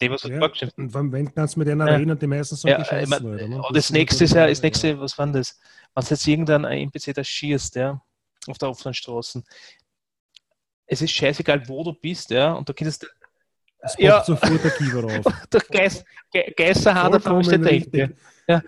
[0.00, 1.94] dem, was ja, vorgestellt Und wenn kannst du mit denen ja.
[1.94, 3.56] reden und die meisten sagen, ja, ich mein, oder, ne?
[3.56, 5.58] das, das nächste ist ja, das nächste, was war das?
[5.94, 8.00] Wenn es jetzt irgendein NPC das schießt, ja,
[8.46, 9.44] auf der offenen Straßen,
[10.86, 13.06] es ist scheißegal, wo du bist, ja, und du kannst
[13.80, 14.22] es ja.
[14.24, 15.26] sofort der Kiefer auf.
[15.52, 17.94] der Geiß, Ge da kommst du nicht.
[17.94, 18.08] Ja.
[18.48, 18.62] Ja.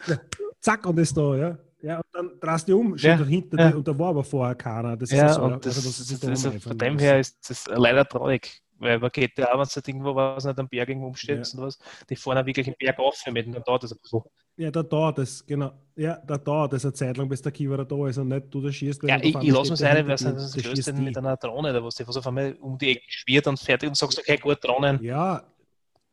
[0.60, 1.58] Zack, und ist da, ja.
[1.80, 3.70] Ja, und dann drehst du um, steht ja, hinter ja.
[3.70, 4.96] dir und da war aber vorher keiner.
[4.96, 5.88] Das ja, so, und das, also
[6.26, 8.60] das, ist von dem her ist das leider traurig.
[8.78, 11.60] Weil man geht ja auch, wenn du irgendwo was nicht am Berg irgendwo umstellst ja.
[11.60, 14.24] und was, die fahren wirklich im Berg auf mit und dann dauert das so.
[14.56, 15.72] Ja, da dauert das, genau.
[15.96, 18.60] Ja, da dauert das eine Zeit lang, bis der Kiewer da ist und nicht du
[18.60, 19.02] da schießt.
[19.04, 21.96] Ja, ich, ich lasse mir sein, weil sonst löst den mit einer Drohne oder was,
[21.96, 25.02] die was auf einmal um die Ecke schwirrt und fertig und sagst, okay, gut, Drohnen.
[25.02, 25.44] Ja,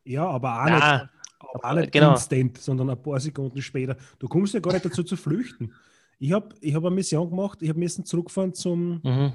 [0.04, 1.10] ja, aber auch Nein, nicht,
[1.40, 2.12] aber auch nicht genau.
[2.12, 3.96] instant, sondern ein paar Sekunden später.
[4.18, 5.72] Du kommst ja gar nicht dazu zu flüchten.
[6.18, 9.32] Ich habe ich hab eine Mission gemacht, ich habe müssen zurückfahren zum, mhm.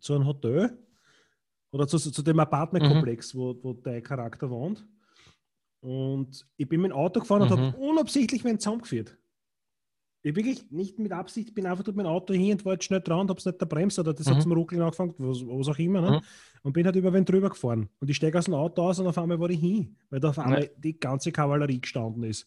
[0.00, 0.78] zu einem Hotel
[1.72, 3.38] oder zu, zu dem Apartmentkomplex, mhm.
[3.38, 4.86] wo, wo der Charakter wohnt.
[5.80, 7.52] Und ich bin mit dem Auto gefahren mhm.
[7.52, 9.16] und habe unabsichtlich meinen Zaum geführt.
[10.22, 13.00] Ich wirklich nicht mit Absicht, bin einfach durch mein Auto hin und war jetzt schnell
[13.00, 14.34] dran und habe es nicht der Bremse oder das mhm.
[14.34, 16.02] hat zum Ruckeln angefangen, was, was auch immer.
[16.02, 16.10] Ne?
[16.10, 16.20] Mhm.
[16.62, 17.88] Und bin halt über wen drüber gefahren.
[18.00, 20.28] Und ich steige aus dem Auto aus und auf einmal war ich hin, weil da
[20.28, 22.46] auf einmal die ganze Kavallerie gestanden ist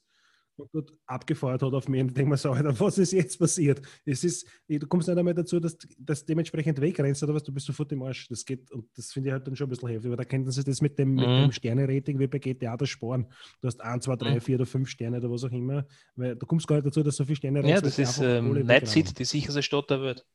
[0.71, 2.01] dort abgefeuert hat auf mich.
[2.01, 3.81] Und ich denke mir so, Alter, was ist jetzt passiert?
[4.05, 7.65] Es ist, du kommst nicht einmal dazu, dass du dementsprechend wegrennst oder was, du bist
[7.65, 8.27] sofort im Arsch.
[8.27, 10.51] Das geht, und das finde ich halt dann schon ein bisschen heftig, weil da könnten
[10.51, 11.19] sie das mit dem, mhm.
[11.19, 13.27] dem Sterne-Rating wie bei GTA das sparen.
[13.61, 15.85] Du hast 1, 2, 3, 4 oder 5 Sterne oder was auch immer,
[16.15, 18.87] weil du kommst gar nicht dazu, dass so viele Sterne Ja, das ist ähm, Night
[18.87, 20.25] City, die sicherste Stadt der Welt.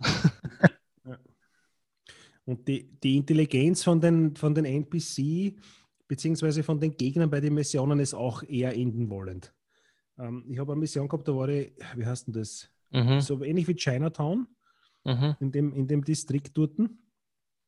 [1.04, 1.18] ja.
[2.44, 5.54] Und die, die Intelligenz von den, von den NPC
[6.08, 9.54] beziehungsweise von den Gegnern bei den Missionen ist auch eher enden wollend.
[10.18, 12.68] Ähm, ich habe eine Mission gehabt, da war ich, wie heißt denn das?
[12.90, 13.20] Mhm.
[13.20, 14.46] So ähnlich wie Chinatown,
[15.04, 15.36] mhm.
[15.40, 16.78] in, dem, in dem Distrikt dort.
[16.78, 16.88] Mhm.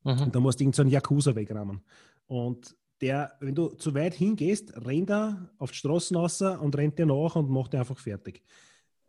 [0.02, 1.82] Und da musst du irgendeinen so Yakuza wegrammen.
[2.26, 6.98] Und der, wenn du zu weit hingehst, rennt er auf die Straßen raus und rennt
[6.98, 8.42] dir nach und macht dir einfach fertig.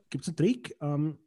[0.09, 0.75] Gibt es einen Trick?
[0.81, 1.17] Ähm,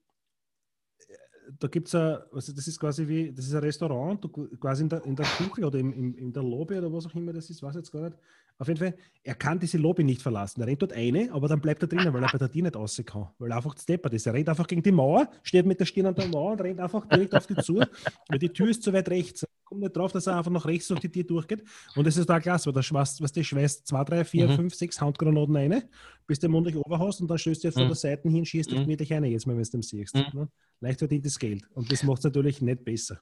[1.58, 4.88] da gibt es also das ist quasi wie, das ist ein Restaurant, du, quasi in
[4.88, 7.50] der, in der Küche oder im, im, in der Lobby oder was auch immer das
[7.50, 8.18] ist, weiß jetzt gar nicht.
[8.56, 10.60] Auf jeden Fall, er kann diese Lobby nicht verlassen.
[10.60, 12.76] Er rennt dort eine, aber dann bleibt er drinnen, weil er bei der Tür nicht
[12.76, 13.28] raus kann.
[13.38, 14.26] Weil er einfach steppert ist.
[14.26, 16.78] Er rennt einfach gegen die Mauer, steht mit der Stirn an der Mauer und rennt
[16.78, 17.82] einfach direkt auf die zu,
[18.28, 19.44] weil die Tür ist zu weit rechts.
[19.74, 21.64] Kommt nicht drauf, dass er einfach nach rechts durch die Tür durchgeht.
[21.96, 24.54] Und das ist da klasse, weil da schmeißt, was du schweißt zwei, drei, vier, mhm.
[24.54, 25.82] fünf, sechs Handgranaten rein,
[26.28, 27.80] bis du den Mund nicht ober hast und dann stößt du jetzt mhm.
[27.80, 28.82] von der Seite hin, schießt dich mhm.
[28.84, 30.14] gemütlich eine, jetzt mal, wenn du es siehst.
[30.14, 30.26] Mhm.
[30.32, 30.48] Ne?
[30.78, 31.64] Leicht verdientes Geld.
[31.74, 33.18] Und das macht es natürlich nicht besser.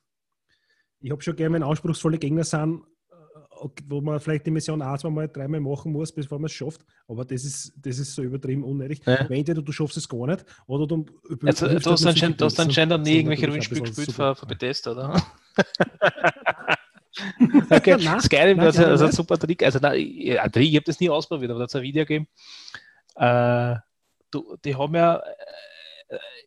[1.00, 2.82] Ich habe schon gerne, wenn anspruchsvolle Gegner sind,
[3.86, 6.84] wo man vielleicht die Mission ein, zweimal, dreimal machen muss, bevor man es schafft.
[7.08, 9.00] Aber das ist, das ist so übertrieben unnötig.
[9.06, 9.14] Ja.
[9.14, 11.06] Entweder du schaffst es gar nicht oder du.
[11.44, 15.22] Also, du hast anscheinend, du hast anscheinend nie irgendwelche Rollenspiele gespielt für, für Bethesda, oder?
[17.70, 19.62] okay, nein, Skyrim, nein, das ist also ein super Trick.
[19.62, 22.28] Also, nein, ich, ich habe das nie ausprobiert, aber da hat es ein Video gegeben.
[23.16, 23.76] Äh,
[24.30, 25.22] du, die haben ja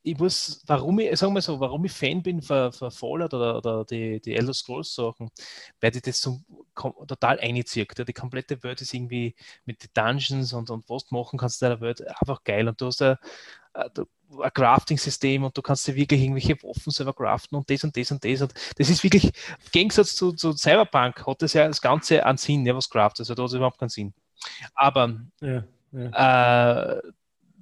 [0.03, 3.57] ich muss, warum ich, sagen wir so, warum ich Fan bin für, für Fallout oder,
[3.57, 5.29] oder die, die Elder Scrolls Sachen,
[5.81, 6.39] weil die das so
[7.07, 8.07] total einzieht.
[8.07, 9.35] Die komplette Welt ist irgendwie
[9.65, 12.67] mit den Dungeons und, und was du machen kannst in der Welt einfach geil.
[12.67, 13.17] Und du hast ein,
[13.73, 18.11] ein Crafting-System und du kannst dir wirklich irgendwelche Waffen selber craften und das und das
[18.11, 18.41] und das.
[18.41, 22.37] Und das ist wirklich, im Gegensatz zu, zu Cyberpunk hat das ja das Ganze an
[22.37, 23.21] Sinn, ja, was craftet.
[23.21, 24.13] Also da hat es überhaupt keinen Sinn.
[24.73, 26.97] Aber ja, ja.
[26.97, 27.01] Äh,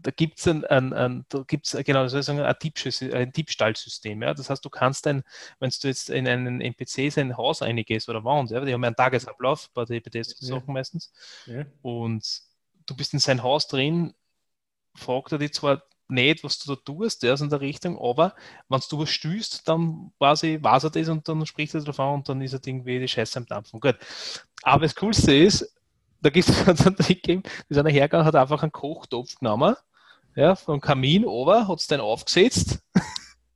[0.04, 4.22] da gibt es ein, ein, ein, da gibt's, genau, soll ich sagen, ein, ein Diebstahlsystem.
[4.22, 4.34] Ja?
[4.34, 5.24] Das heißt, du kannst dann,
[5.60, 8.88] wenn du jetzt in einen NPC sein Haus eingehst oder Wand, ja, die haben ja
[8.88, 10.74] einen Tagesablauf bei den BDS-Sachen ja.
[10.74, 11.12] meistens,
[11.46, 11.66] ja.
[11.82, 12.42] und
[12.86, 14.14] du bist in sein Haus drin,
[14.96, 18.36] fragt er dich zwar nicht, was du da tust, der ist in der Richtung, aber
[18.68, 22.30] wenn du was stößt, dann quasi weiß er das und dann spricht er davon und
[22.30, 23.80] dann ist er irgendwie die Scheiße am Dampfen.
[23.80, 23.98] Gut.
[24.64, 25.74] Aber das Coolste ist,
[26.22, 29.76] da gibt es einen Trick gegeben, da ist einer hergegangen, hat einfach einen Kochtopf genommen
[30.36, 32.80] ja, vom Kamin ober, hat es dann aufgesetzt.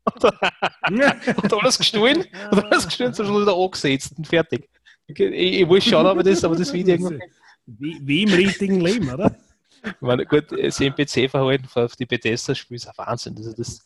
[0.23, 4.69] und alles gestohlen, und alles gestohlen, so schon wieder angesetzt und fertig.
[5.07, 7.11] Ich, ich, ich wollte schauen, aber das, aber das Video
[7.65, 9.35] wie, wie im richtigen Leben, oder?
[9.99, 13.35] meine, gut, das NPC-Verhalten auf die Bethesda-Spiele ist ein Wahnsinn.
[13.37, 13.85] Also das,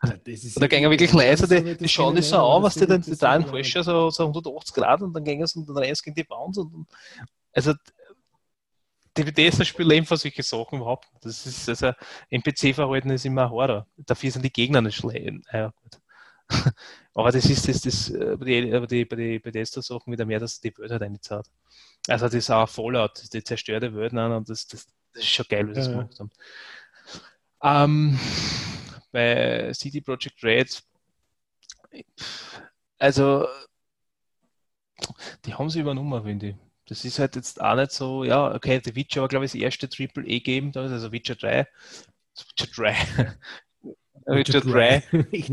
[0.00, 3.46] das da gehen wirklich leise, die, die schauen das so an, was die dann drehen
[3.46, 6.60] falsch, so, so 180 Grad und dann gehen sie und dann rennen sie gegen die.
[6.60, 6.86] Und,
[7.52, 7.72] also
[9.16, 11.24] die Bethesda-Spiele leben von solche Sachen überhaupt nicht.
[11.24, 11.92] Das ist, also,
[12.30, 13.86] NPC-Verhalten ist immer ein Horror.
[13.96, 15.44] Dafür sind die Gegner nicht schlecht.
[15.52, 15.72] Ja,
[17.14, 20.60] aber das ist das, das äh, bei die, die, bei die Bethesda-Sachen wieder mehr, dass
[20.60, 21.46] die Welt halt einzahlt.
[22.08, 25.68] Also das ist auch Fallout, die zerstörte Welt und das, das, das ist schon geil,
[25.68, 25.92] wie sie das ja.
[25.92, 26.30] gemacht haben.
[27.62, 28.20] Ähm,
[29.10, 30.82] bei CD Projekt Red,
[32.98, 33.48] also
[35.44, 36.65] die haben sie übernommen, finde ich.
[36.88, 39.60] Das ist halt jetzt auch nicht so, ja, okay, The Witcher war, glaube ich, das
[39.60, 41.66] erste Triple E Game, also Witcher 3.
[42.34, 43.34] Witcher 3.
[44.26, 45.02] Witcher 3,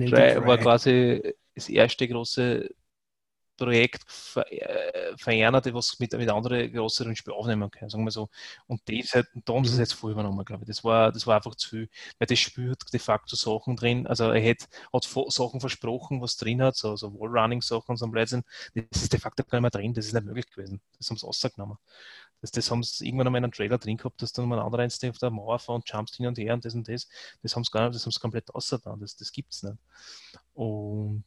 [0.09, 2.69] 3 war quasi das erste große
[3.57, 8.29] Projekt verärgert, was mit, mit anderen größeren Spielen aufnehmen kann, sagen wir so.
[8.67, 9.81] Und das hat, da haben sie es mhm.
[9.81, 10.67] jetzt voll übernommen, glaube ich.
[10.67, 11.89] Das war, das war einfach zu viel,
[12.19, 16.37] weil das Spiel hat de facto Sachen drin, also er hat, hat Sachen versprochen, was
[16.37, 18.43] drin hat, so, so Wallrunning-Sachen und so ein Blödsinn.
[18.73, 20.81] Das ist de facto gar nicht mehr drin, das ist nicht möglich gewesen.
[20.97, 21.77] Das haben sie rausgenommen.
[22.43, 24.65] Das, das haben sie irgendwann einmal in einem Trailer drin gehabt, dass dann mal ein
[24.65, 27.07] anderer auf der Mauer fährt und jumpst hin und her und das und das.
[27.41, 28.99] Das haben sie gar nicht, das haben sie komplett ausgetan.
[28.99, 29.77] Das, das gibt es nicht.
[30.53, 31.23] Und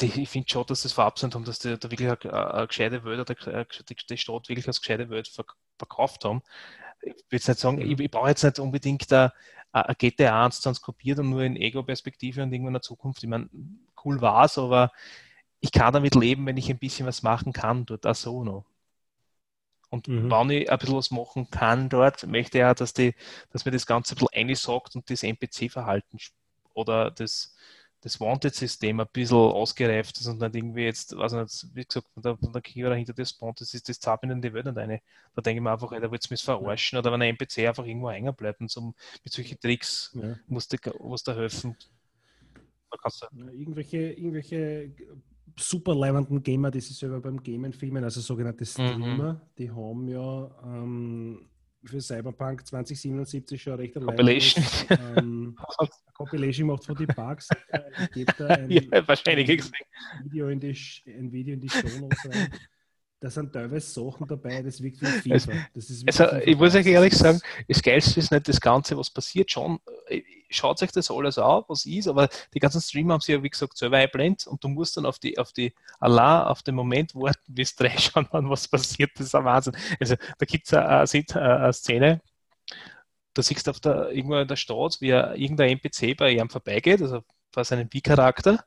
[0.00, 3.04] die, ich finde schon, dass das verabsäumt haben, dass die da wirklich eine, eine gescheite
[3.04, 5.30] Welt oder die, die Stadt wirklich als gescheite Welt
[5.76, 6.42] verkauft haben.
[7.02, 9.30] Ich will jetzt nicht sagen, ich, ich brauche jetzt nicht unbedingt ein,
[9.72, 13.22] ein GTA 1 transkribiert und nur in Ego-Perspektive und irgendwann in der Zukunft.
[13.22, 13.48] Ich meine,
[14.04, 14.92] cool war es, aber
[15.60, 18.64] ich kann damit leben, wenn ich ein bisschen was machen kann, dort auch so noch.
[19.90, 20.30] Und mhm.
[20.30, 23.14] wenn ich ein bisschen was machen kann dort, möchte ich auch, dass, die,
[23.50, 26.18] dass mir das Ganze ein bisschen einsagt und das NPC-Verhalten
[26.74, 27.56] oder das,
[28.00, 32.22] das Wanted-System ein bisschen ausgereift ist und nicht irgendwie jetzt, also nicht, wie gesagt, von
[32.22, 34.78] der, von der Kira hinter das Spawn, das ist das zahlt in die Welt nicht
[34.78, 35.00] eine.
[35.34, 37.84] Da denke ich mir einfach, da wird es mich verarschen oder wenn ein NPC einfach
[37.84, 38.94] irgendwo hängen bleibt und so
[39.24, 40.36] mit solchen Tricks ja.
[40.46, 41.76] musst du was da helfen.
[42.90, 42.98] Du
[43.36, 44.92] ja, irgendwelche, irgendwelche
[45.58, 48.66] super leibenden Gamer, die sich selber beim Gamen filmen, also sogenannte mhm.
[48.66, 49.40] Streamer, mhm.
[49.58, 51.48] die haben ja ähm,
[51.84, 54.64] für Cyberpunk 2077 schon recht Compilation.
[55.16, 55.56] Ähm,
[56.14, 57.48] Compilation macht von den Bugs.
[58.12, 60.76] Gibt da ein, ja, wahrscheinlich ein Video in die,
[61.06, 62.48] ein Video in die Show rein.
[63.20, 65.30] Da sind teilweise Sachen dabei, das wirkt wie.
[65.30, 69.10] Das ist also, ich muss euch ehrlich sagen, das Geilste ist nicht das Ganze, was
[69.10, 69.50] passiert.
[69.50, 73.34] Schon, äh, schaut sich das alles an, was ist, aber die ganzen Streamer haben sich
[73.34, 76.62] ja, wie gesagt, selber einblendet und du musst dann auf die, auf die Allah, auf
[76.62, 79.10] den Moment warten, bis drei schauen, was passiert.
[79.16, 79.76] Das ist ein Wahnsinn.
[79.98, 82.20] Also, da gibt es eine, eine, Szene,
[83.34, 87.02] da siehst du auf der, irgendwo in der Stadt, wie irgendein NPC bei ihm vorbeigeht,
[87.02, 88.64] also bei seinem Wie-Charakter.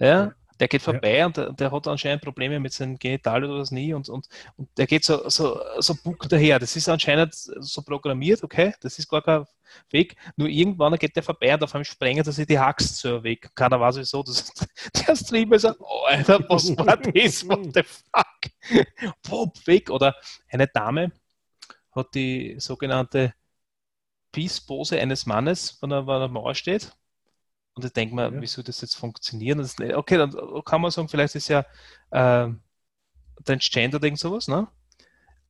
[0.00, 1.26] Ja, der geht vorbei ja.
[1.26, 4.68] und der, der, hat anscheinend Probleme mit seinem Genital oder was nie und, und, und
[4.78, 6.60] der geht so, so, so buck daher.
[6.60, 9.44] Das ist anscheinend so programmiert, okay, das ist gar kein
[9.90, 10.14] Weg.
[10.36, 13.50] Nur irgendwann geht der vorbei und auf einmal sprengt er sich die Hax so weg.
[13.56, 14.22] Keiner weiß wieso.
[14.22, 14.52] Das,
[15.08, 17.48] der Streamer sagt, oh, Alter, was war das?
[17.48, 19.14] What the fuck?
[19.24, 19.90] Pop, weg.
[19.90, 20.14] Oder
[20.48, 21.10] eine Dame
[21.90, 23.34] hat die sogenannte
[24.30, 26.92] Peace-Pose eines Mannes, wenn er, wenn er Mauer steht
[27.74, 28.40] und ich denke mir, ja.
[28.40, 29.58] wie soll das jetzt funktionieren?
[29.58, 31.64] Das okay, dann kann man sagen, vielleicht ist ja
[32.10, 32.48] äh,
[33.44, 34.68] transgender irgend sowas, ne?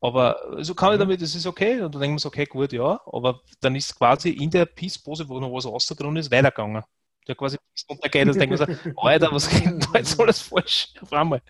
[0.00, 1.80] Aber so kann ich damit, das ist okay.
[1.80, 3.00] Und dann denken wir so, okay, gut, ja.
[3.06, 6.82] Aber dann ist quasi in der Peace-Pose, wo noch was rausgekommen ist, weitergegangen.
[7.28, 7.56] Der quasi
[7.86, 10.88] untergeht und denkt man so, Alter, was geht denn da jetzt alles falsch?
[11.00, 11.40] Auf einmal.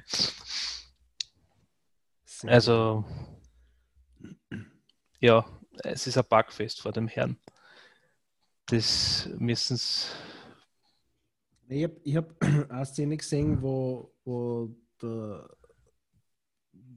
[2.47, 3.05] Also,
[5.21, 5.47] ja,
[5.83, 7.39] es ist ein Bugfest vor dem Herrn.
[8.67, 10.15] Das müssen es.
[11.73, 12.35] Ich habe ich hab
[12.71, 15.49] eine Szene gesehen, wo, wo der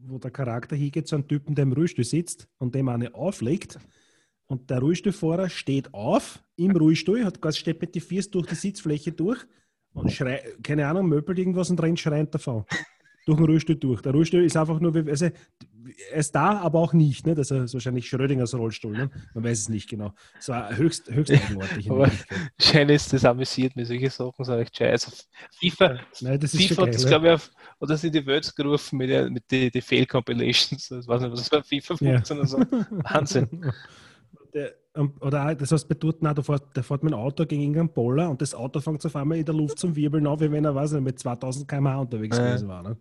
[0.08, 3.80] wo der Charakter hingeht zu einem Typen, der im Rollstuhl sitzt und dem eine auflegt.
[4.46, 9.12] Und der Rollstuhlfahrer steht auf im Rollstuhl, hat quasi steppet die Füße durch die Sitzfläche
[9.12, 9.44] durch
[9.94, 12.66] und schreit, keine Ahnung, möbelt irgendwas und rennt schreiend davon.
[13.26, 14.02] Durch den Rollstuhl durch.
[14.02, 15.26] Der Rollstuhl ist einfach nur, also
[16.12, 17.26] er ist da, aber auch nicht.
[17.26, 17.36] Ne?
[17.36, 18.92] Das ist wahrscheinlich Schrödingers Rollstuhl.
[18.92, 19.10] Ne?
[19.34, 20.14] Man weiß es nicht genau.
[20.40, 21.90] Es war höchst, höchst eigenartig.
[21.90, 22.12] aber
[22.60, 25.12] schön ist das amüsiert mir solche Sachen, sage ich scheiße.
[25.12, 25.24] Also
[25.60, 28.98] FIFA, Nein, das ist FIFA hat das, glaube ich, auf, oder sind die Welt gerufen
[28.98, 30.92] mit, der, mit den die Fail-Compilations.
[30.92, 32.22] Ich weiß nicht, was das bei FIFA ja.
[32.24, 32.48] funktioniert.
[32.48, 32.58] So.
[32.60, 33.72] Wahnsinn.
[34.54, 34.74] Der,
[35.20, 38.30] oder auch, das heißt, bei dort, da fährt, da fährt mein Auto gegen irgendeinen Boller
[38.30, 40.74] und das Auto fängt auf einmal in der Luft zum Wirbeln auf, wie wenn er,
[40.74, 42.82] weiß nicht, mit 2000 km/h unterwegs gewesen war.
[42.82, 42.98] Ne?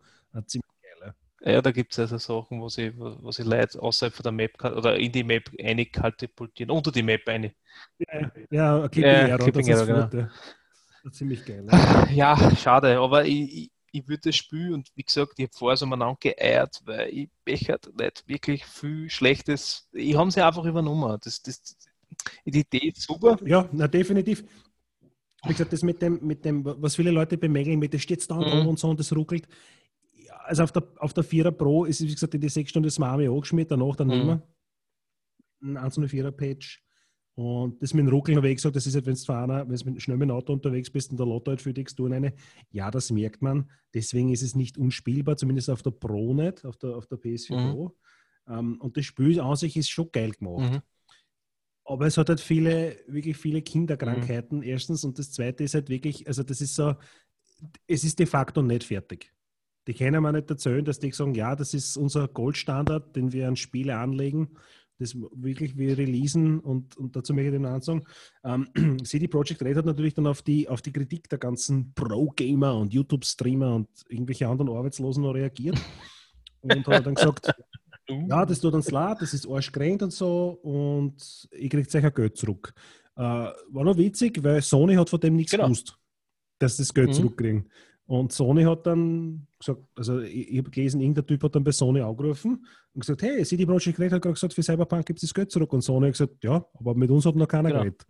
[0.47, 1.15] Ziemlich geil,
[1.45, 1.63] ja.
[1.63, 4.97] da gibt es also Sachen, wo sie, wo sie Leute außerhalb von der Map oder
[4.97, 7.55] in die Map eine katapultieren, unter die Map eine.
[7.99, 10.29] Ja, ja Clipping ja, Error, Clipping das genau.
[11.13, 11.67] Ziemlich geil.
[11.71, 15.77] Ja, ja schade, aber ich, ich würde das Spiel und wie gesagt, ich habe vorher
[15.77, 19.89] so mal geeiert, weil ich bechert nicht wirklich viel Schlechtes.
[19.93, 21.17] Ich habe sie einfach übernommen.
[21.23, 21.77] Das, das,
[22.45, 23.37] die Idee ist super.
[23.45, 24.45] Ja, na, definitiv.
[25.45, 28.37] Wie gesagt, das mit dem, mit dem, was viele Leute bemängeln, mit das steht da
[28.37, 28.67] mhm.
[28.67, 29.47] und so und das ruckelt.
[30.47, 32.99] Also auf der, auf der 4er Pro ist, wie gesagt, in die 6 Stunden das
[32.99, 34.27] Mami angeschmiert, danach dann mhm.
[34.27, 34.43] mehr.
[35.63, 36.85] Ein 104er Page
[37.37, 39.95] und das mit dem Ruckeln habe ich gesagt, das ist halt, wenn du einer, wenn
[39.95, 42.33] du schnell mit dem Auto unterwegs bist und der Lotto halt für die Texturen eine,
[42.71, 43.71] ja, das merkt man.
[43.93, 47.57] Deswegen ist es nicht unspielbar, zumindest auf der Pro nicht, auf der, auf der PS4
[47.57, 47.73] mhm.
[47.73, 47.97] Pro.
[48.47, 50.71] Um, und das Spiel an sich ist schon geil gemacht.
[50.71, 50.83] Mhm.
[51.87, 54.65] Aber es hat halt viele, wirklich viele Kinderkrankheiten, mhm.
[54.65, 55.03] erstens.
[55.03, 56.95] Und das zweite ist halt wirklich, also das ist so,
[57.87, 59.34] es ist de facto nicht fertig.
[59.87, 63.49] Die können mir nicht erzählen, dass die sagen, ja, das ist unser Goldstandard, den wir
[63.49, 64.49] an Spiele anlegen
[64.99, 68.05] das wirklich wir releasen und, und dazu möchte ich den sagen,
[68.45, 68.69] ähm,
[69.05, 72.93] CD Projekt Red hat natürlich dann auf die, auf die Kritik der ganzen Pro-Gamer und
[72.93, 75.79] YouTube-Streamer und irgendwelche anderen Arbeitslosen noch reagiert
[76.61, 77.53] und hat dann gesagt,
[78.09, 82.37] ja, das tut uns leid, das ist arschgerannt und so und ich kriege sicher Geld
[82.37, 82.73] zurück.
[83.17, 85.65] Äh, war noch witzig, weil Sony hat von dem nichts genau.
[85.65, 85.99] gewusst,
[86.59, 87.15] dass das Geld mhm.
[87.15, 87.71] zurückkriegen.
[88.07, 91.73] Und Sony hat dann gesagt, also ich, ich habe gelesen, irgendein Typ hat dann bei
[91.73, 95.29] Sony angerufen und gesagt, hey, CD Projekt Red hat gerade gesagt, für Cyberpunk gibt es
[95.29, 95.73] das Geld zurück.
[95.73, 97.81] Und Sony hat gesagt, ja, aber mit uns hat noch keiner genau.
[97.81, 98.07] geredet.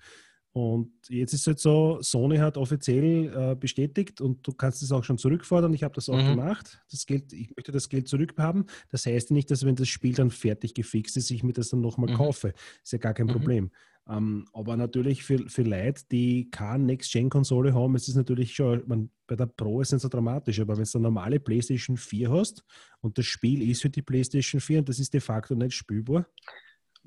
[0.55, 4.93] Und jetzt ist es halt so, Sony hat offiziell äh, bestätigt und du kannst es
[4.93, 5.75] auch schon zurückfordern.
[5.75, 6.37] Ich habe das auch mhm.
[6.37, 6.81] gemacht.
[6.93, 8.67] Das Geld, ich möchte das Geld zurückhaben.
[8.89, 11.81] Das heißt nicht, dass wenn das Spiel dann fertig gefixt ist, ich mir das dann
[11.81, 12.19] nochmal mhm.
[12.19, 12.53] kaufe.
[12.85, 13.33] Ist ja gar kein mhm.
[13.33, 13.71] Problem.
[14.09, 19.11] Ähm, aber natürlich für, für Leute, die keine Next-Gen-Konsole haben, ist es natürlich schon, man,
[19.27, 22.31] bei der Pro ist es nicht so dramatisch, aber wenn du eine normale PlayStation 4
[22.31, 22.65] hast
[23.01, 26.27] und das Spiel ist für die PlayStation 4 und das ist de facto nicht spielbar,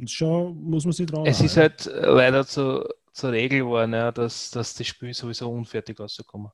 [0.06, 1.28] schon muss man sich trauen.
[1.28, 6.00] Es ist halt leider zu, zur Regel geworden, ja, dass, dass das Spiel sowieso unfertig
[6.00, 6.52] rauskommt.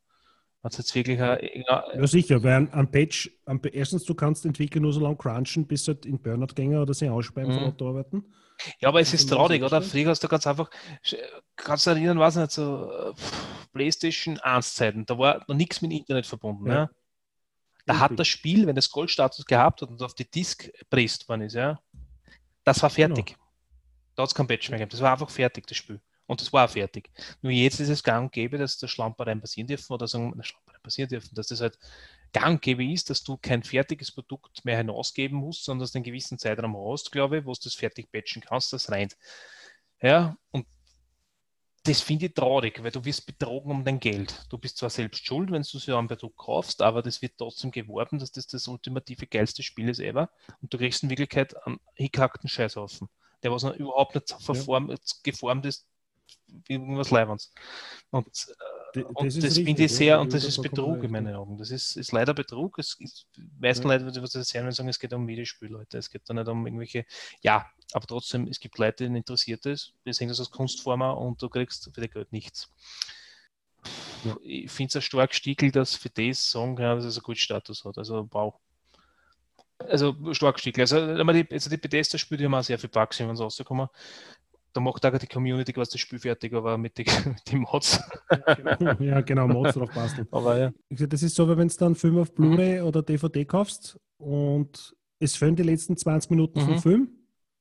[0.64, 4.80] Hat jetzt wirklich ein, ja, ja, sicher, weil ein, Patch, ein, erstens, du kannst Entwickler
[4.80, 7.76] nur so lange crunchen, bis halt in Burnout gehen oder sie aussperren mhm.
[7.78, 8.34] von arbeiten.
[8.80, 9.82] Ja, aber es ist traurig, oder?
[9.82, 10.70] Früher hast du ganz einfach,
[11.58, 13.14] kannst du erinnern, was nicht, so
[13.74, 16.68] PlayStation 1 Zeiten, da war noch nichts mit Internet verbunden.
[16.68, 16.74] Ja.
[16.74, 16.90] ja?
[17.86, 21.42] Da hat das Spiel, wenn es Goldstatus gehabt hat und auf die Disk presst worden
[21.42, 21.82] ist, ja,
[22.64, 23.26] das war fertig.
[23.26, 23.40] Genau.
[24.16, 24.92] Da hat es kein Patch mehr gegeben.
[24.92, 26.00] Das war einfach fertig, das Spiel.
[26.26, 27.12] Und das war fertig.
[27.42, 30.82] Nur jetzt ist es gang und gäbe, dass da Schlampereien passieren dürfen oder sagen, Schlampereien
[30.82, 31.78] passieren dürfen, dass das halt
[32.32, 35.98] gang und gäbe ist, dass du kein fertiges Produkt mehr hinausgeben musst, sondern dass du
[35.98, 39.10] einen gewissen Zeitraum hast, glaube ich, wo du das fertig patchen kannst, das rein.
[40.02, 40.66] Ja, und
[41.86, 44.46] das finde ich traurig, weil du wirst betrogen um dein Geld.
[44.50, 47.72] Du bist zwar selbst schuld, wenn du so ein Produkt kaufst, aber das wird trotzdem
[47.72, 50.30] geworben, dass das das ultimative geilste Spiel ist ever
[50.62, 53.10] und du kriegst in Wirklichkeit einen hickhackten Scheißhaufen,
[53.44, 54.98] der was noch überhaupt nicht verformt, ja.
[55.24, 55.86] geformt ist
[56.68, 57.52] irgendwas Leibens.
[58.12, 61.58] Und äh, und das, das finde ich sehr, und das ist Betrug in meinen Augen.
[61.58, 62.78] Das ist, ist leider Betrug.
[62.78, 63.28] Es ist,
[63.60, 63.96] meisten ja.
[63.96, 65.98] Leute, was das sehen, sagen, es geht um Videospiel, Leute.
[65.98, 67.06] Es geht da nicht um irgendwelche,
[67.42, 71.42] ja, aber trotzdem, es gibt Leute, denen interessiert ist, die sehen das als Kunstformer und
[71.42, 72.70] du kriegst für das Geld nichts.
[74.24, 74.38] Ja.
[74.44, 77.40] Ich finde es ein stark Stickel, dass für das sagen, ja, dass es einen guten
[77.40, 77.98] Status hat.
[77.98, 78.54] Also, wow.
[79.80, 80.82] Also stark Stickel.
[80.82, 83.90] Also, die, also die Bethesda-Spiele, die haben auch sehr viel Bugs, wenn sie rauskommen
[84.74, 88.00] da macht auch die Community quasi das Spiel fertig, aber mit den Mods.
[89.00, 90.28] ja, genau, Mods drauf basteln.
[90.32, 90.74] Aber ja.
[90.90, 92.88] Das ist so, wie wenn du dann Film auf Blu-ray mhm.
[92.88, 96.66] oder DVD kaufst und es fehlen die letzten 20 Minuten Mhm.
[96.66, 97.10] vom Film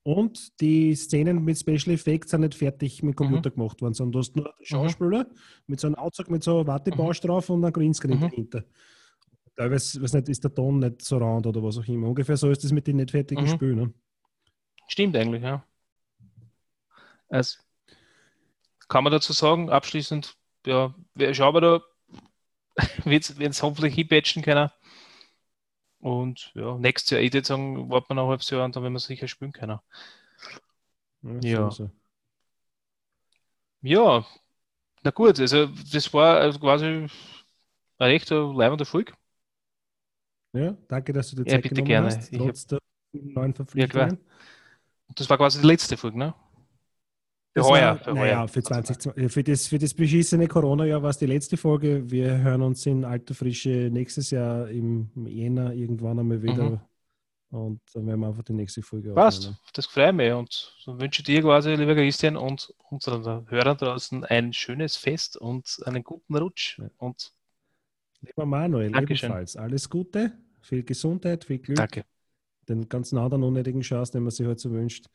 [0.04, 3.54] und die Szenen mit Special Effects sind nicht fertig mit Computer Mhm.
[3.54, 5.26] gemacht worden, sondern du hast nur einen Schauspieler
[5.66, 8.22] mit so einem Anzug mit so einem Wattebausch drauf und einem Greenscreen Mhm.
[8.22, 8.64] dahinter.
[9.54, 12.08] Teilweise weiß nicht, ist der Ton nicht so round oder was auch immer.
[12.08, 13.48] Ungefähr so ist das mit den nicht fertigen Mhm.
[13.48, 13.76] Spielen.
[13.76, 13.94] Ne?
[14.88, 15.64] Stimmt eigentlich, ja.
[17.32, 17.58] Also,
[18.88, 20.94] kann man dazu sagen, abschließend, ja,
[21.32, 21.80] schauen wir da,
[23.04, 24.70] wird es hoffentlich hinpatchen können.
[26.00, 28.82] Und ja, nächstes Jahr, ich würde sagen, warten wir noch ein halbes Jahr und dann
[28.82, 29.78] werden wir sicher spielen können.
[31.42, 31.70] Ja.
[33.82, 34.24] Ja,
[35.04, 37.10] na gut, also das war also quasi eine
[38.00, 39.14] recht leibende Folge.
[40.52, 42.08] ja, danke, dass du dir Ja, Zeit bitte genommen gerne.
[42.08, 42.78] hast, Ich hab- trotz der
[43.12, 44.18] neuen Verpflichtungen.
[45.08, 46.34] Und das war quasi die letzte Folge, ne?
[47.54, 47.96] Für heuer.
[47.96, 48.48] Für naja, heuer.
[48.48, 52.10] für, 20, für, das, für das beschissene Corona-Jahr war es die letzte Folge.
[52.10, 56.70] Wir hören uns in alter Frische nächstes Jahr im Jänner irgendwann einmal wieder.
[56.70, 56.80] Mhm.
[57.50, 59.58] Und dann werden wir einfach die nächste Folge Passt, aufnehmen.
[59.74, 60.32] das freut mich.
[60.32, 65.78] Und wünsche ich dir quasi, lieber Christian, und unseren Hörern draußen ein schönes Fest und
[65.84, 66.78] einen guten Rutsch.
[66.78, 66.90] Ja.
[66.96, 67.34] Und
[68.22, 69.28] Lieber Manuel, Dankeschön.
[69.28, 69.56] ebenfalls.
[69.56, 70.32] Alles Gute,
[70.62, 72.04] viel Gesundheit, viel Glück, danke.
[72.68, 75.06] den ganzen anderen unnötigen Chance, den man sich halt so wünscht.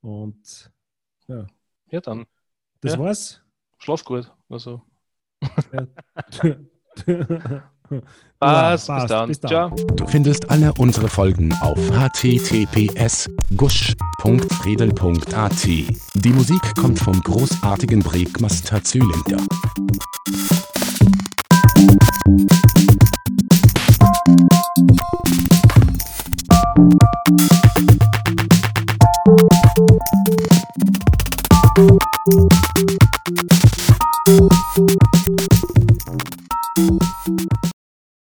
[0.00, 0.70] Und
[1.26, 1.46] Ja,
[1.90, 2.26] ja dann.
[2.80, 2.98] Das ja.
[2.98, 3.40] war's.
[3.78, 4.32] Schlaf gut.
[4.48, 4.82] Also.
[5.72, 5.86] Ja.
[8.40, 9.28] Passt, bis, dann.
[9.28, 9.50] bis dann.
[9.50, 9.70] Ciao.
[9.70, 15.66] Du findest alle unsere Folgen auf https gusch.redel.at.
[15.66, 19.36] Die Musik kommt vom großartigen Breakmaster Zylinder.